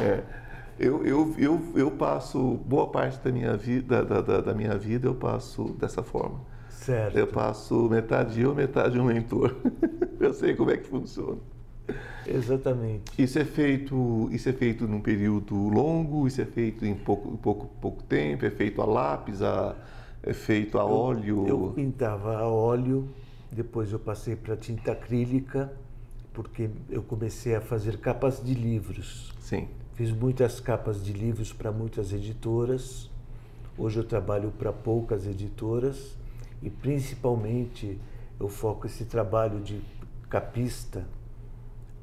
é. 0.00 0.39
Eu, 0.80 1.04
eu, 1.04 1.34
eu, 1.36 1.60
eu 1.74 1.90
passo 1.90 2.54
boa 2.64 2.86
parte 2.86 3.22
da 3.22 3.30
minha 3.30 3.54
vida, 3.54 4.02
da, 4.02 4.22
da, 4.22 4.40
da 4.40 4.54
minha 4.54 4.78
vida 4.78 5.06
eu 5.06 5.14
passo 5.14 5.76
dessa 5.78 6.02
forma. 6.02 6.40
Certo. 6.70 7.18
Eu 7.18 7.26
passo 7.26 7.86
metade 7.90 8.40
eu, 8.40 8.54
metade 8.54 8.98
um 8.98 9.04
mentor. 9.04 9.54
eu 10.18 10.32
sei 10.32 10.54
como 10.54 10.70
é 10.70 10.78
que 10.78 10.88
funciona. 10.88 11.36
Exatamente. 12.26 13.12
Isso 13.22 13.38
é 13.38 13.44
feito, 13.44 14.30
isso 14.32 14.48
é 14.48 14.54
feito 14.54 14.88
num 14.88 15.02
período 15.02 15.54
longo, 15.54 16.26
isso 16.26 16.40
é 16.40 16.46
feito 16.46 16.86
em 16.86 16.94
pouco, 16.94 17.36
pouco, 17.36 17.66
pouco 17.78 18.02
tempo, 18.04 18.46
é 18.46 18.50
feito 18.50 18.80
a 18.80 18.86
lápis, 18.86 19.42
a, 19.42 19.76
é 20.22 20.32
feito 20.32 20.78
a 20.78 20.82
eu, 20.82 20.90
óleo. 20.90 21.46
Eu 21.46 21.72
pintava 21.74 22.38
a 22.38 22.48
óleo, 22.48 23.06
depois 23.52 23.92
eu 23.92 23.98
passei 23.98 24.34
para 24.34 24.56
tinta 24.56 24.92
acrílica, 24.92 25.70
porque 26.32 26.70
eu 26.88 27.02
comecei 27.02 27.54
a 27.54 27.60
fazer 27.60 27.98
capas 27.98 28.42
de 28.42 28.54
livros. 28.54 29.30
Sim. 29.40 29.68
Fiz 30.00 30.12
muitas 30.12 30.60
capas 30.60 31.04
de 31.04 31.12
livros 31.12 31.52
para 31.52 31.70
muitas 31.70 32.10
editoras. 32.10 33.10
Hoje 33.76 33.98
eu 33.98 34.02
trabalho 34.02 34.50
para 34.50 34.72
poucas 34.72 35.26
editoras 35.26 36.16
e 36.62 36.70
principalmente 36.70 38.00
eu 38.40 38.48
foco 38.48 38.86
esse 38.86 39.04
trabalho 39.04 39.60
de 39.60 39.82
capista 40.30 41.06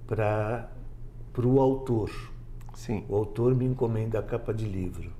para 0.05 0.69
o 1.43 1.59
autor. 1.59 2.11
Sim. 2.75 3.03
O 3.09 3.15
autor 3.15 3.55
me 3.55 3.65
encomenda 3.65 4.19
a 4.19 4.21
capa 4.21 4.53
de 4.53 4.65
livro. 4.65 5.11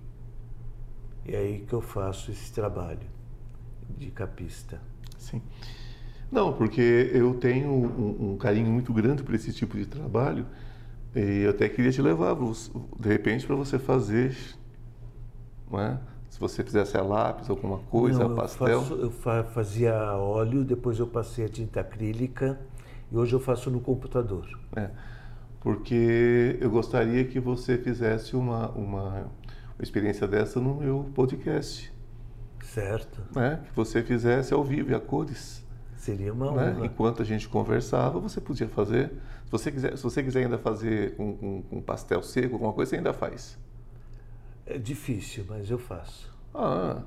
E 1.26 1.34
é 1.34 1.40
aí 1.40 1.66
que 1.68 1.74
eu 1.74 1.82
faço 1.82 2.30
esse 2.30 2.54
trabalho 2.54 3.08
de 3.98 4.12
capista. 4.12 4.80
Sim. 5.18 5.42
Não, 6.32 6.54
porque 6.54 7.10
eu 7.12 7.34
tenho 7.34 7.72
um, 7.72 8.34
um 8.34 8.38
carinho 8.38 8.70
muito 8.70 8.94
grande 8.94 9.24
por 9.24 9.34
esse 9.34 9.52
tipo 9.52 9.76
de 9.76 9.88
trabalho 9.88 10.46
e 11.16 11.44
eu 11.44 11.50
até 11.52 11.68
queria 11.70 11.92
te 11.92 12.02
levar, 12.02 12.36
de 12.36 13.10
repente, 13.10 13.46
para 13.46 13.56
você 13.56 13.80
fazer, 13.80 14.36
não 15.70 15.80
é? 15.80 16.00
Se 16.30 16.40
você 16.40 16.64
fizesse 16.64 16.98
a 16.98 17.02
lápis, 17.02 17.50
alguma 17.50 17.80
coisa, 17.80 18.20
Não, 18.24 18.34
a 18.34 18.36
pastel. 18.36 18.68
Eu, 18.68 19.12
faço, 19.12 19.40
eu 19.40 19.44
fazia 19.46 19.96
óleo, 20.16 20.64
depois 20.64 21.00
eu 21.00 21.08
passei 21.08 21.46
a 21.46 21.50
tinta 21.50 21.80
acrílica 21.80 22.60
e 23.12 23.18
hoje 23.18 23.34
eu 23.34 23.40
faço 23.40 23.72
no 23.72 23.80
computador. 23.80 24.48
É, 24.76 24.90
porque 25.62 26.58
eu 26.62 26.70
gostaria 26.70 27.26
que 27.26 27.40
você 27.40 27.78
fizesse 27.78 28.36
uma, 28.36 28.70
uma, 28.72 29.32
experiência 29.80 30.28
dessa 30.28 30.60
no 30.60 30.76
meu 30.76 31.10
podcast. 31.16 31.92
Certo. 32.64 33.22
Né? 33.36 33.62
Que 33.68 33.76
você 33.76 34.04
fizesse 34.04 34.54
ao 34.54 34.64
vivo 34.64 34.96
a 34.96 35.00
cores. 35.00 35.66
Seria 35.98 36.32
uma 36.32 36.52
né? 36.52 36.72
honra. 36.72 36.86
Enquanto 36.86 37.22
a 37.22 37.26
gente 37.26 37.50
conversava, 37.50 38.20
você 38.20 38.40
podia 38.40 38.68
fazer. 38.68 39.10
Se 39.46 39.52
você 39.52 39.72
quiser, 39.72 39.98
se 39.98 40.04
você 40.04 40.24
quiser 40.24 40.44
ainda 40.44 40.58
fazer 40.58 41.16
um, 41.20 41.24
um, 41.24 41.64
um 41.74 41.82
pastel 41.82 42.22
seco, 42.22 42.54
alguma 42.56 42.72
coisa, 42.72 42.92
você 42.92 42.98
ainda 42.98 43.14
faz. 43.14 43.58
É 44.66 44.78
difícil, 44.78 45.46
mas 45.48 45.70
eu 45.70 45.80
faço. 45.80 46.32
Ah, 46.54 47.02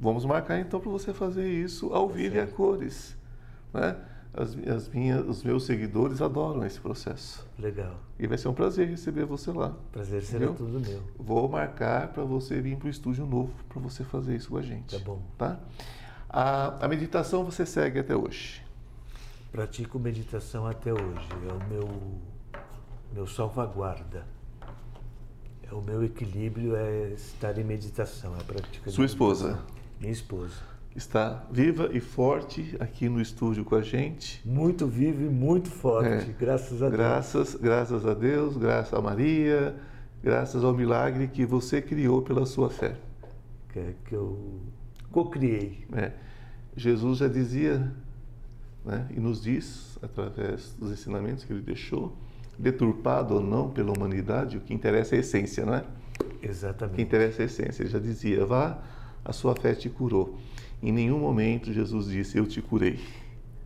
vamos 0.00 0.24
marcar 0.24 0.58
então 0.58 0.80
para 0.80 0.90
você 0.90 1.12
fazer 1.12 1.48
isso 1.48 1.92
ao 1.92 2.08
vivo 2.08 2.36
e 2.36 2.40
a 2.40 2.46
cores. 2.46 3.16
Né? 3.74 3.96
As, 4.32 4.56
as 4.68 4.88
minhas, 4.88 5.26
os 5.26 5.42
meus 5.42 5.64
seguidores 5.64 6.22
adoram 6.22 6.64
esse 6.64 6.78
processo. 6.78 7.46
Legal. 7.58 7.98
E 8.18 8.26
vai 8.26 8.38
ser 8.38 8.48
um 8.48 8.54
prazer 8.54 8.88
receber 8.88 9.24
você 9.24 9.50
lá. 9.50 9.74
Prazer 9.90 10.22
será 10.22 10.46
Viu? 10.46 10.54
tudo 10.54 10.80
meu. 10.80 11.02
Vou 11.18 11.48
marcar 11.48 12.08
para 12.08 12.22
você 12.24 12.60
vir 12.60 12.76
para 12.76 12.86
o 12.86 12.90
estúdio 12.90 13.26
novo 13.26 13.52
para 13.68 13.80
você 13.80 14.04
fazer 14.04 14.36
isso 14.36 14.50
com 14.50 14.56
a 14.56 14.62
gente. 14.62 14.96
Tá 14.96 15.04
bom. 15.04 15.20
Tá? 15.36 15.58
A, 16.28 16.84
a 16.84 16.88
meditação 16.88 17.44
você 17.44 17.64
segue 17.64 17.98
até 17.98 18.14
hoje. 18.14 18.62
Pratico 19.50 19.98
meditação 19.98 20.66
até 20.66 20.92
hoje. 20.92 21.28
É 21.48 21.52
o 21.52 21.68
meu, 21.68 21.88
meu 23.14 23.26
salvaguarda. 23.26 24.26
É 25.70 25.74
o 25.74 25.80
meu 25.80 26.02
equilíbrio 26.04 26.76
é 26.76 27.10
estar 27.10 27.58
em 27.58 27.64
meditação, 27.64 28.34
é 28.36 28.40
a 28.40 28.44
prática 28.44 28.90
Sua 28.90 29.04
esposa. 29.04 29.58
Minha 30.00 30.12
esposa. 30.12 30.54
está 30.96 31.44
viva 31.50 31.90
e 31.92 32.00
forte 32.00 32.74
aqui 32.80 33.08
no 33.08 33.20
estúdio 33.20 33.64
com 33.64 33.74
a 33.74 33.82
gente. 33.82 34.40
Muito 34.46 34.86
vivo 34.86 35.22
e 35.22 35.28
muito 35.28 35.68
forte, 35.70 36.30
É. 36.30 36.34
graças 36.38 36.82
a 36.82 36.86
Deus. 36.88 36.96
Graças, 36.98 37.54
graças 37.54 38.06
a 38.06 38.14
Deus, 38.14 38.56
graças 38.56 38.94
a 38.94 39.00
Maria, 39.02 39.76
graças 40.22 40.64
ao 40.64 40.72
milagre 40.74 41.28
que 41.28 41.44
você 41.44 41.82
criou 41.82 42.22
pela 42.22 42.46
sua 42.46 42.70
fé. 42.70 42.96
Que, 43.70 43.78
é 43.78 43.94
que 44.06 44.14
eu 44.14 44.60
co-criei. 45.10 45.84
né? 45.88 46.12
Jesus 46.76 47.18
já 47.18 47.28
dizia 47.28 47.92
né, 48.84 49.06
e 49.14 49.20
nos 49.20 49.42
diz, 49.42 49.98
através 50.02 50.74
dos 50.78 50.90
ensinamentos 50.92 51.44
que 51.44 51.52
ele 51.52 51.62
deixou, 51.62 52.16
deturpado 52.58 53.34
ou 53.34 53.40
não 53.40 53.70
pela 53.70 53.92
humanidade, 53.92 54.56
o 54.56 54.60
que 54.60 54.72
interessa 54.74 55.14
é 55.14 55.18
a 55.18 55.20
essência, 55.20 55.64
não 55.66 55.74
é? 55.74 55.84
O 56.20 56.24
que 56.38 56.46
Exatamente. 56.48 57.02
interessa 57.02 57.42
é 57.42 57.44
a 57.44 57.46
essência. 57.46 57.82
Ele 57.82 57.90
já 57.90 57.98
dizia: 57.98 58.44
vá, 58.44 58.82
a 59.24 59.32
sua 59.32 59.54
fé 59.54 59.74
te 59.74 59.88
curou. 59.88 60.38
Em 60.82 60.92
nenhum 60.92 61.18
momento 61.18 61.72
Jesus 61.72 62.06
disse: 62.06 62.38
eu 62.38 62.46
te 62.46 62.60
curei. 62.62 62.98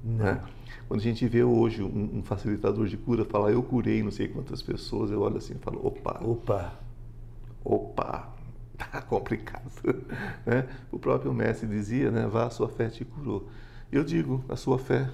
Não. 0.02 0.24
né? 0.24 0.42
Quando 0.88 1.00
a 1.00 1.02
gente 1.04 1.26
vê 1.26 1.42
hoje 1.42 1.82
um, 1.82 2.18
um 2.18 2.22
facilitador 2.22 2.86
de 2.86 2.96
cura 2.96 3.24
falar 3.24 3.52
eu 3.52 3.62
curei 3.62 4.02
não 4.02 4.10
sei 4.10 4.28
quantas 4.28 4.60
pessoas, 4.60 5.10
eu 5.10 5.20
olho 5.20 5.36
assim 5.38 5.54
e 5.54 5.58
falo: 5.58 5.80
opa, 5.86 6.20
Opa, 6.22 6.78
opa, 7.64 8.34
tá 8.90 9.02
complicado. 9.02 9.70
né? 10.46 10.68
O 10.90 10.98
próprio 10.98 11.32
mestre 11.32 11.68
dizia, 11.68 12.10
né, 12.10 12.26
vá, 12.26 12.46
a 12.46 12.50
sua 12.50 12.68
fé 12.68 12.88
te 12.88 13.04
curou. 13.04 13.48
Eu 13.90 14.04
digo, 14.04 14.44
a 14.48 14.56
sua 14.56 14.78
fé, 14.78 15.10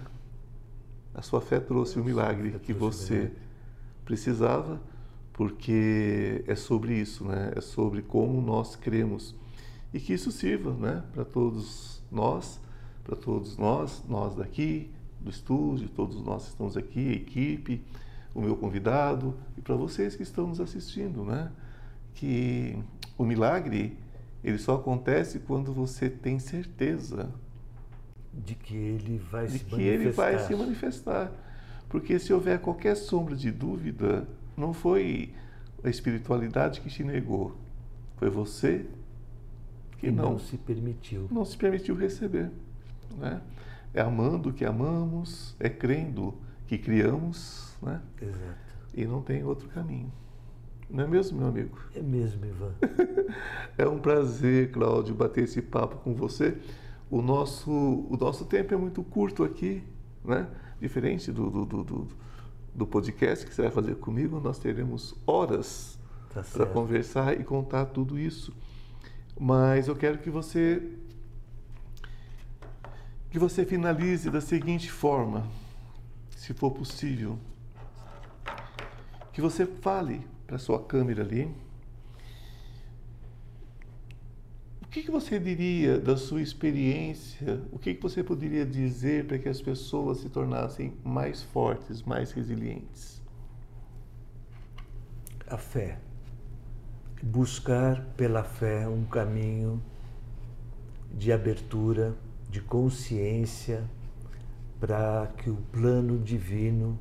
a 1.14 1.22
sua 1.22 1.40
fé 1.40 1.58
trouxe 1.58 1.98
o 1.98 2.04
milagre 2.04 2.58
que 2.60 2.72
você 2.72 3.32
precisava, 4.04 4.80
porque 5.32 6.44
é 6.46 6.54
sobre 6.54 6.94
isso, 6.94 7.24
né? 7.24 7.52
É 7.54 7.60
sobre 7.60 8.02
como 8.02 8.40
nós 8.40 8.76
cremos 8.76 9.34
e 9.92 10.00
que 10.00 10.12
isso 10.12 10.30
sirva, 10.30 10.72
né, 10.72 11.02
para 11.12 11.24
todos 11.24 12.02
nós, 12.10 12.60
para 13.04 13.16
todos 13.16 13.56
nós, 13.56 14.04
nós 14.08 14.34
daqui 14.34 14.90
do 15.20 15.30
estúdio, 15.30 15.88
todos 15.88 16.22
nós 16.22 16.44
que 16.44 16.48
estamos 16.50 16.76
aqui, 16.76 17.08
a 17.08 17.12
equipe, 17.12 17.82
o 18.34 18.40
meu 18.40 18.56
convidado 18.56 19.34
e 19.56 19.60
para 19.60 19.74
vocês 19.74 20.14
que 20.14 20.22
estão 20.22 20.46
nos 20.46 20.60
assistindo, 20.60 21.24
né? 21.24 21.50
Que 22.14 22.78
o 23.18 23.24
milagre 23.24 23.98
ele 24.42 24.56
só 24.56 24.76
acontece 24.76 25.40
quando 25.40 25.72
você 25.72 26.08
tem 26.08 26.38
certeza 26.38 27.28
de 28.32 28.54
que 28.54 28.76
ele 28.76 29.18
vai 29.18 29.46
de 29.46 29.58
se 29.58 29.64
que 29.64 29.82
ele 29.82 30.10
vai 30.10 30.32
manifestar. 30.32 30.46
se 30.46 30.62
manifestar. 30.62 31.32
Porque 31.88 32.18
se 32.18 32.32
houver 32.32 32.60
qualquer 32.60 32.94
sombra 32.94 33.34
de 33.34 33.50
dúvida, 33.50 34.28
não 34.56 34.72
foi 34.72 35.34
a 35.82 35.88
espiritualidade 35.88 36.80
que 36.80 36.88
te 36.88 37.02
negou, 37.02 37.56
foi 38.16 38.30
você 38.30 38.86
que 39.98 40.10
não, 40.10 40.32
não 40.32 40.38
se 40.38 40.56
permitiu. 40.56 41.28
não 41.30 41.44
se 41.44 41.56
permitiu 41.56 41.96
receber. 41.96 42.50
Né? 43.16 43.40
É 43.92 44.00
amando 44.00 44.52
que 44.52 44.64
amamos, 44.64 45.56
é 45.58 45.68
crendo 45.68 46.34
que 46.66 46.78
criamos, 46.78 47.74
né? 47.82 48.00
Exato. 48.20 48.58
e 48.94 49.04
não 49.04 49.22
tem 49.22 49.42
outro 49.42 49.68
caminho. 49.68 50.12
Não 50.90 51.04
é 51.04 51.06
mesmo, 51.06 51.38
meu 51.38 51.48
amigo? 51.48 51.78
É 51.94 52.00
mesmo, 52.00 52.44
Ivan. 52.44 52.72
É 53.76 53.86
um 53.86 53.98
prazer, 53.98 54.72
Cláudio, 54.72 55.14
bater 55.14 55.44
esse 55.44 55.62
papo 55.62 55.98
com 55.98 56.14
você. 56.14 56.56
O 57.10 57.22
nosso, 57.22 57.70
o 57.70 58.16
nosso 58.18 58.44
tempo 58.44 58.74
é 58.74 58.76
muito 58.76 59.04
curto 59.04 59.44
aqui, 59.44 59.84
né? 60.24 60.48
Diferente 60.80 61.30
do, 61.30 61.48
do, 61.48 61.84
do, 61.84 62.08
do, 62.74 62.86
podcast 62.86 63.46
que 63.46 63.54
você 63.54 63.62
vai 63.62 63.70
fazer 63.70 63.96
comigo, 63.96 64.40
nós 64.40 64.58
teremos 64.58 65.14
horas 65.26 65.98
Tá 66.34 66.42
para 66.42 66.66
conversar 66.66 67.38
e 67.40 67.44
contar 67.44 67.86
tudo 67.86 68.18
isso. 68.18 68.52
Mas 69.38 69.86
eu 69.86 69.94
quero 69.94 70.18
que 70.18 70.30
você 70.30 70.82
que 73.30 73.38
você 73.38 73.64
finalize 73.64 74.30
da 74.30 74.40
seguinte 74.40 74.90
forma, 74.90 75.46
se 76.30 76.54
for 76.54 76.70
possível, 76.70 77.38
que 79.32 79.40
você 79.40 79.66
fale 79.66 80.26
para 80.48 80.56
sua 80.56 80.82
câmera 80.82 81.22
ali. 81.22 81.54
O 84.82 84.86
que, 84.88 85.02
que 85.02 85.10
você 85.10 85.38
diria 85.38 86.00
da 86.00 86.16
sua 86.16 86.40
experiência? 86.40 87.62
O 87.70 87.78
que, 87.78 87.92
que 87.94 88.02
você 88.02 88.24
poderia 88.24 88.64
dizer 88.64 89.26
para 89.26 89.38
que 89.38 89.46
as 89.46 89.60
pessoas 89.60 90.20
se 90.20 90.30
tornassem 90.30 90.94
mais 91.04 91.42
fortes, 91.42 92.02
mais 92.02 92.32
resilientes? 92.32 93.22
A 95.46 95.58
fé. 95.58 95.98
Buscar 97.22 98.02
pela 98.16 98.42
fé 98.42 98.88
um 98.88 99.04
caminho 99.04 99.82
de 101.12 101.30
abertura, 101.30 102.16
de 102.48 102.62
consciência, 102.62 103.84
para 104.80 105.30
que 105.36 105.50
o 105.50 105.56
plano 105.70 106.18
divino 106.18 106.98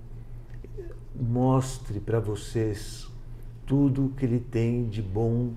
mostre 1.16 2.02
para 2.02 2.20
vocês 2.20 3.08
tudo 3.68 4.06
o 4.06 4.10
que 4.10 4.26
ele 4.26 4.40
tem 4.40 4.88
de 4.88 5.02
bom, 5.02 5.52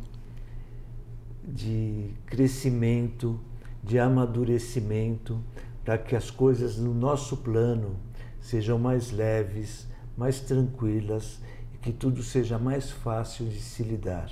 de 1.44 2.11
crescimento, 2.27 3.40
de 3.83 3.99
amadurecimento, 3.99 5.40
para 5.85 5.96
que 5.96 6.14
as 6.16 6.31
coisas 6.31 6.77
no 6.77 6.92
nosso 6.92 7.37
plano 7.38 7.96
sejam 8.40 8.79
mais 8.79 9.12
leves, 9.12 9.87
mais 10.16 10.40
tranquilas 10.40 11.40
e 11.73 11.79
que 11.79 11.92
tudo 11.92 12.23
seja 12.23 12.59
mais 12.59 12.90
fácil 12.90 13.46
de 13.46 13.61
se 13.61 13.85
lidar 13.85 14.31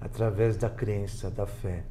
através 0.00 0.56
da 0.56 0.68
crença, 0.68 1.30
da 1.30 1.46
fé. 1.46 1.82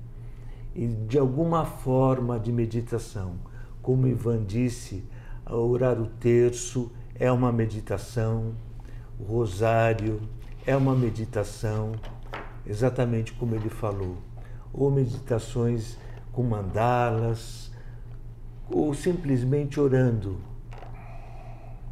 E 0.75 0.87
de 0.87 1.17
alguma 1.17 1.65
forma 1.65 2.39
de 2.39 2.51
meditação, 2.51 3.35
como 3.81 4.07
Ivan 4.07 4.45
disse, 4.45 5.03
orar 5.49 5.99
o 5.99 6.05
terço 6.05 6.91
é 7.15 7.31
uma 7.31 7.51
meditação, 7.51 8.53
o 9.19 9.23
rosário 9.23 10.21
é 10.65 10.75
uma 10.75 10.95
meditação, 10.95 11.93
exatamente 12.65 13.33
como 13.33 13.55
ele 13.55 13.69
falou, 13.69 14.17
ou 14.71 14.89
meditações 14.89 15.97
com 16.31 16.43
mandalas, 16.43 17.71
ou 18.69 18.93
simplesmente 18.93 19.79
orando, 19.79 20.39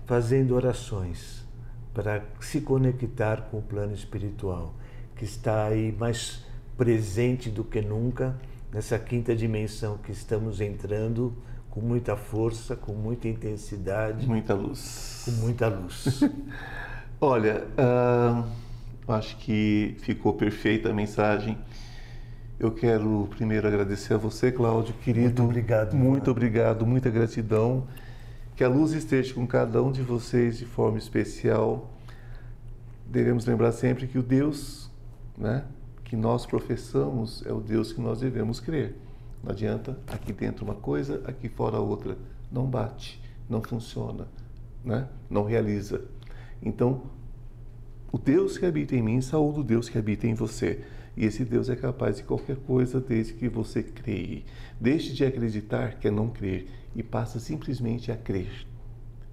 fazendo 0.05 0.55
orações 0.55 1.45
para 1.93 2.23
se 2.39 2.61
conectar 2.61 3.41
com 3.51 3.57
o 3.59 3.61
plano 3.61 3.93
espiritual, 3.93 4.73
que 5.15 5.25
está 5.25 5.65
aí 5.65 5.91
mais 5.97 6.45
presente 6.77 7.49
do 7.49 7.63
que 7.63 7.81
nunca 7.81 8.35
nessa 8.73 8.97
quinta 8.97 9.35
dimensão 9.35 9.97
que 9.97 10.11
estamos 10.11 10.61
entrando 10.61 11.35
com 11.69 11.81
muita 11.81 12.15
força, 12.15 12.75
com 12.75 12.93
muita 12.93 13.27
intensidade, 13.27 14.25
Muita 14.25 14.53
luz. 14.53 15.23
com 15.25 15.31
muita 15.31 15.67
luz. 15.67 16.21
Olha, 17.23 17.67
ah, 17.77 18.43
acho 19.09 19.37
que 19.37 19.95
ficou 19.99 20.33
perfeita 20.33 20.89
a 20.89 20.93
mensagem. 20.93 21.55
Eu 22.59 22.71
quero 22.71 23.27
primeiro 23.29 23.67
agradecer 23.67 24.15
a 24.15 24.17
você, 24.17 24.51
Cláudio, 24.51 24.95
querido. 24.95 25.43
Muito 25.43 25.43
obrigado. 25.43 25.95
Muito 25.95 26.31
obrigado, 26.31 26.83
muita 26.83 27.11
gratidão. 27.11 27.85
Que 28.55 28.63
a 28.63 28.67
luz 28.67 28.93
esteja 28.93 29.35
com 29.35 29.45
cada 29.45 29.83
um 29.83 29.91
de 29.91 30.01
vocês 30.01 30.57
de 30.57 30.65
forma 30.65 30.97
especial. 30.97 31.91
Devemos 33.05 33.45
lembrar 33.45 33.71
sempre 33.71 34.07
que 34.07 34.17
o 34.17 34.23
Deus 34.23 34.89
né, 35.37 35.63
que 36.03 36.15
nós 36.15 36.47
professamos 36.47 37.45
é 37.45 37.53
o 37.53 37.59
Deus 37.59 37.93
que 37.93 38.01
nós 38.01 38.19
devemos 38.21 38.59
crer. 38.59 38.95
Não 39.43 39.51
adianta 39.51 39.95
aqui 40.07 40.33
dentro 40.33 40.65
uma 40.65 40.73
coisa, 40.73 41.21
aqui 41.25 41.47
fora 41.47 41.77
outra. 41.77 42.17
Não 42.51 42.65
bate, 42.65 43.21
não 43.47 43.61
funciona, 43.61 44.27
né? 44.83 45.07
não 45.29 45.43
realiza. 45.43 46.01
Então, 46.61 47.03
o 48.11 48.17
Deus 48.17 48.57
que 48.57 48.65
habita 48.65 48.95
em 48.95 49.01
mim 49.01 49.21
saúde 49.21 49.61
o 49.61 49.63
Deus 49.63 49.89
que 49.89 49.97
habita 49.97 50.27
em 50.27 50.33
você. 50.33 50.83
E 51.15 51.25
esse 51.25 51.43
Deus 51.43 51.69
é 51.69 51.75
capaz 51.75 52.17
de 52.17 52.23
qualquer 52.23 52.57
coisa 52.57 52.99
desde 52.99 53.33
que 53.33 53.49
você 53.49 53.83
creia. 53.83 54.43
Deixe 54.79 55.13
de 55.13 55.25
acreditar 55.25 55.95
que 55.95 56.07
é 56.07 56.11
não 56.11 56.29
crer 56.29 56.67
e 56.95 57.03
passa 57.03 57.39
simplesmente 57.39 58.11
a 58.11 58.17
crer. 58.17 58.65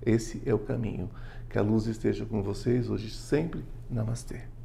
Esse 0.05 0.43
é 0.47 0.55
o 0.55 0.59
caminho. 0.59 1.11
Que 1.49 1.59
a 1.59 1.63
luz 1.63 1.87
esteja 1.87 2.27
com 2.27 2.43
vocês 2.43 2.91
hoje 2.91 3.11
sempre. 3.11 3.65
Namastê. 3.91 4.58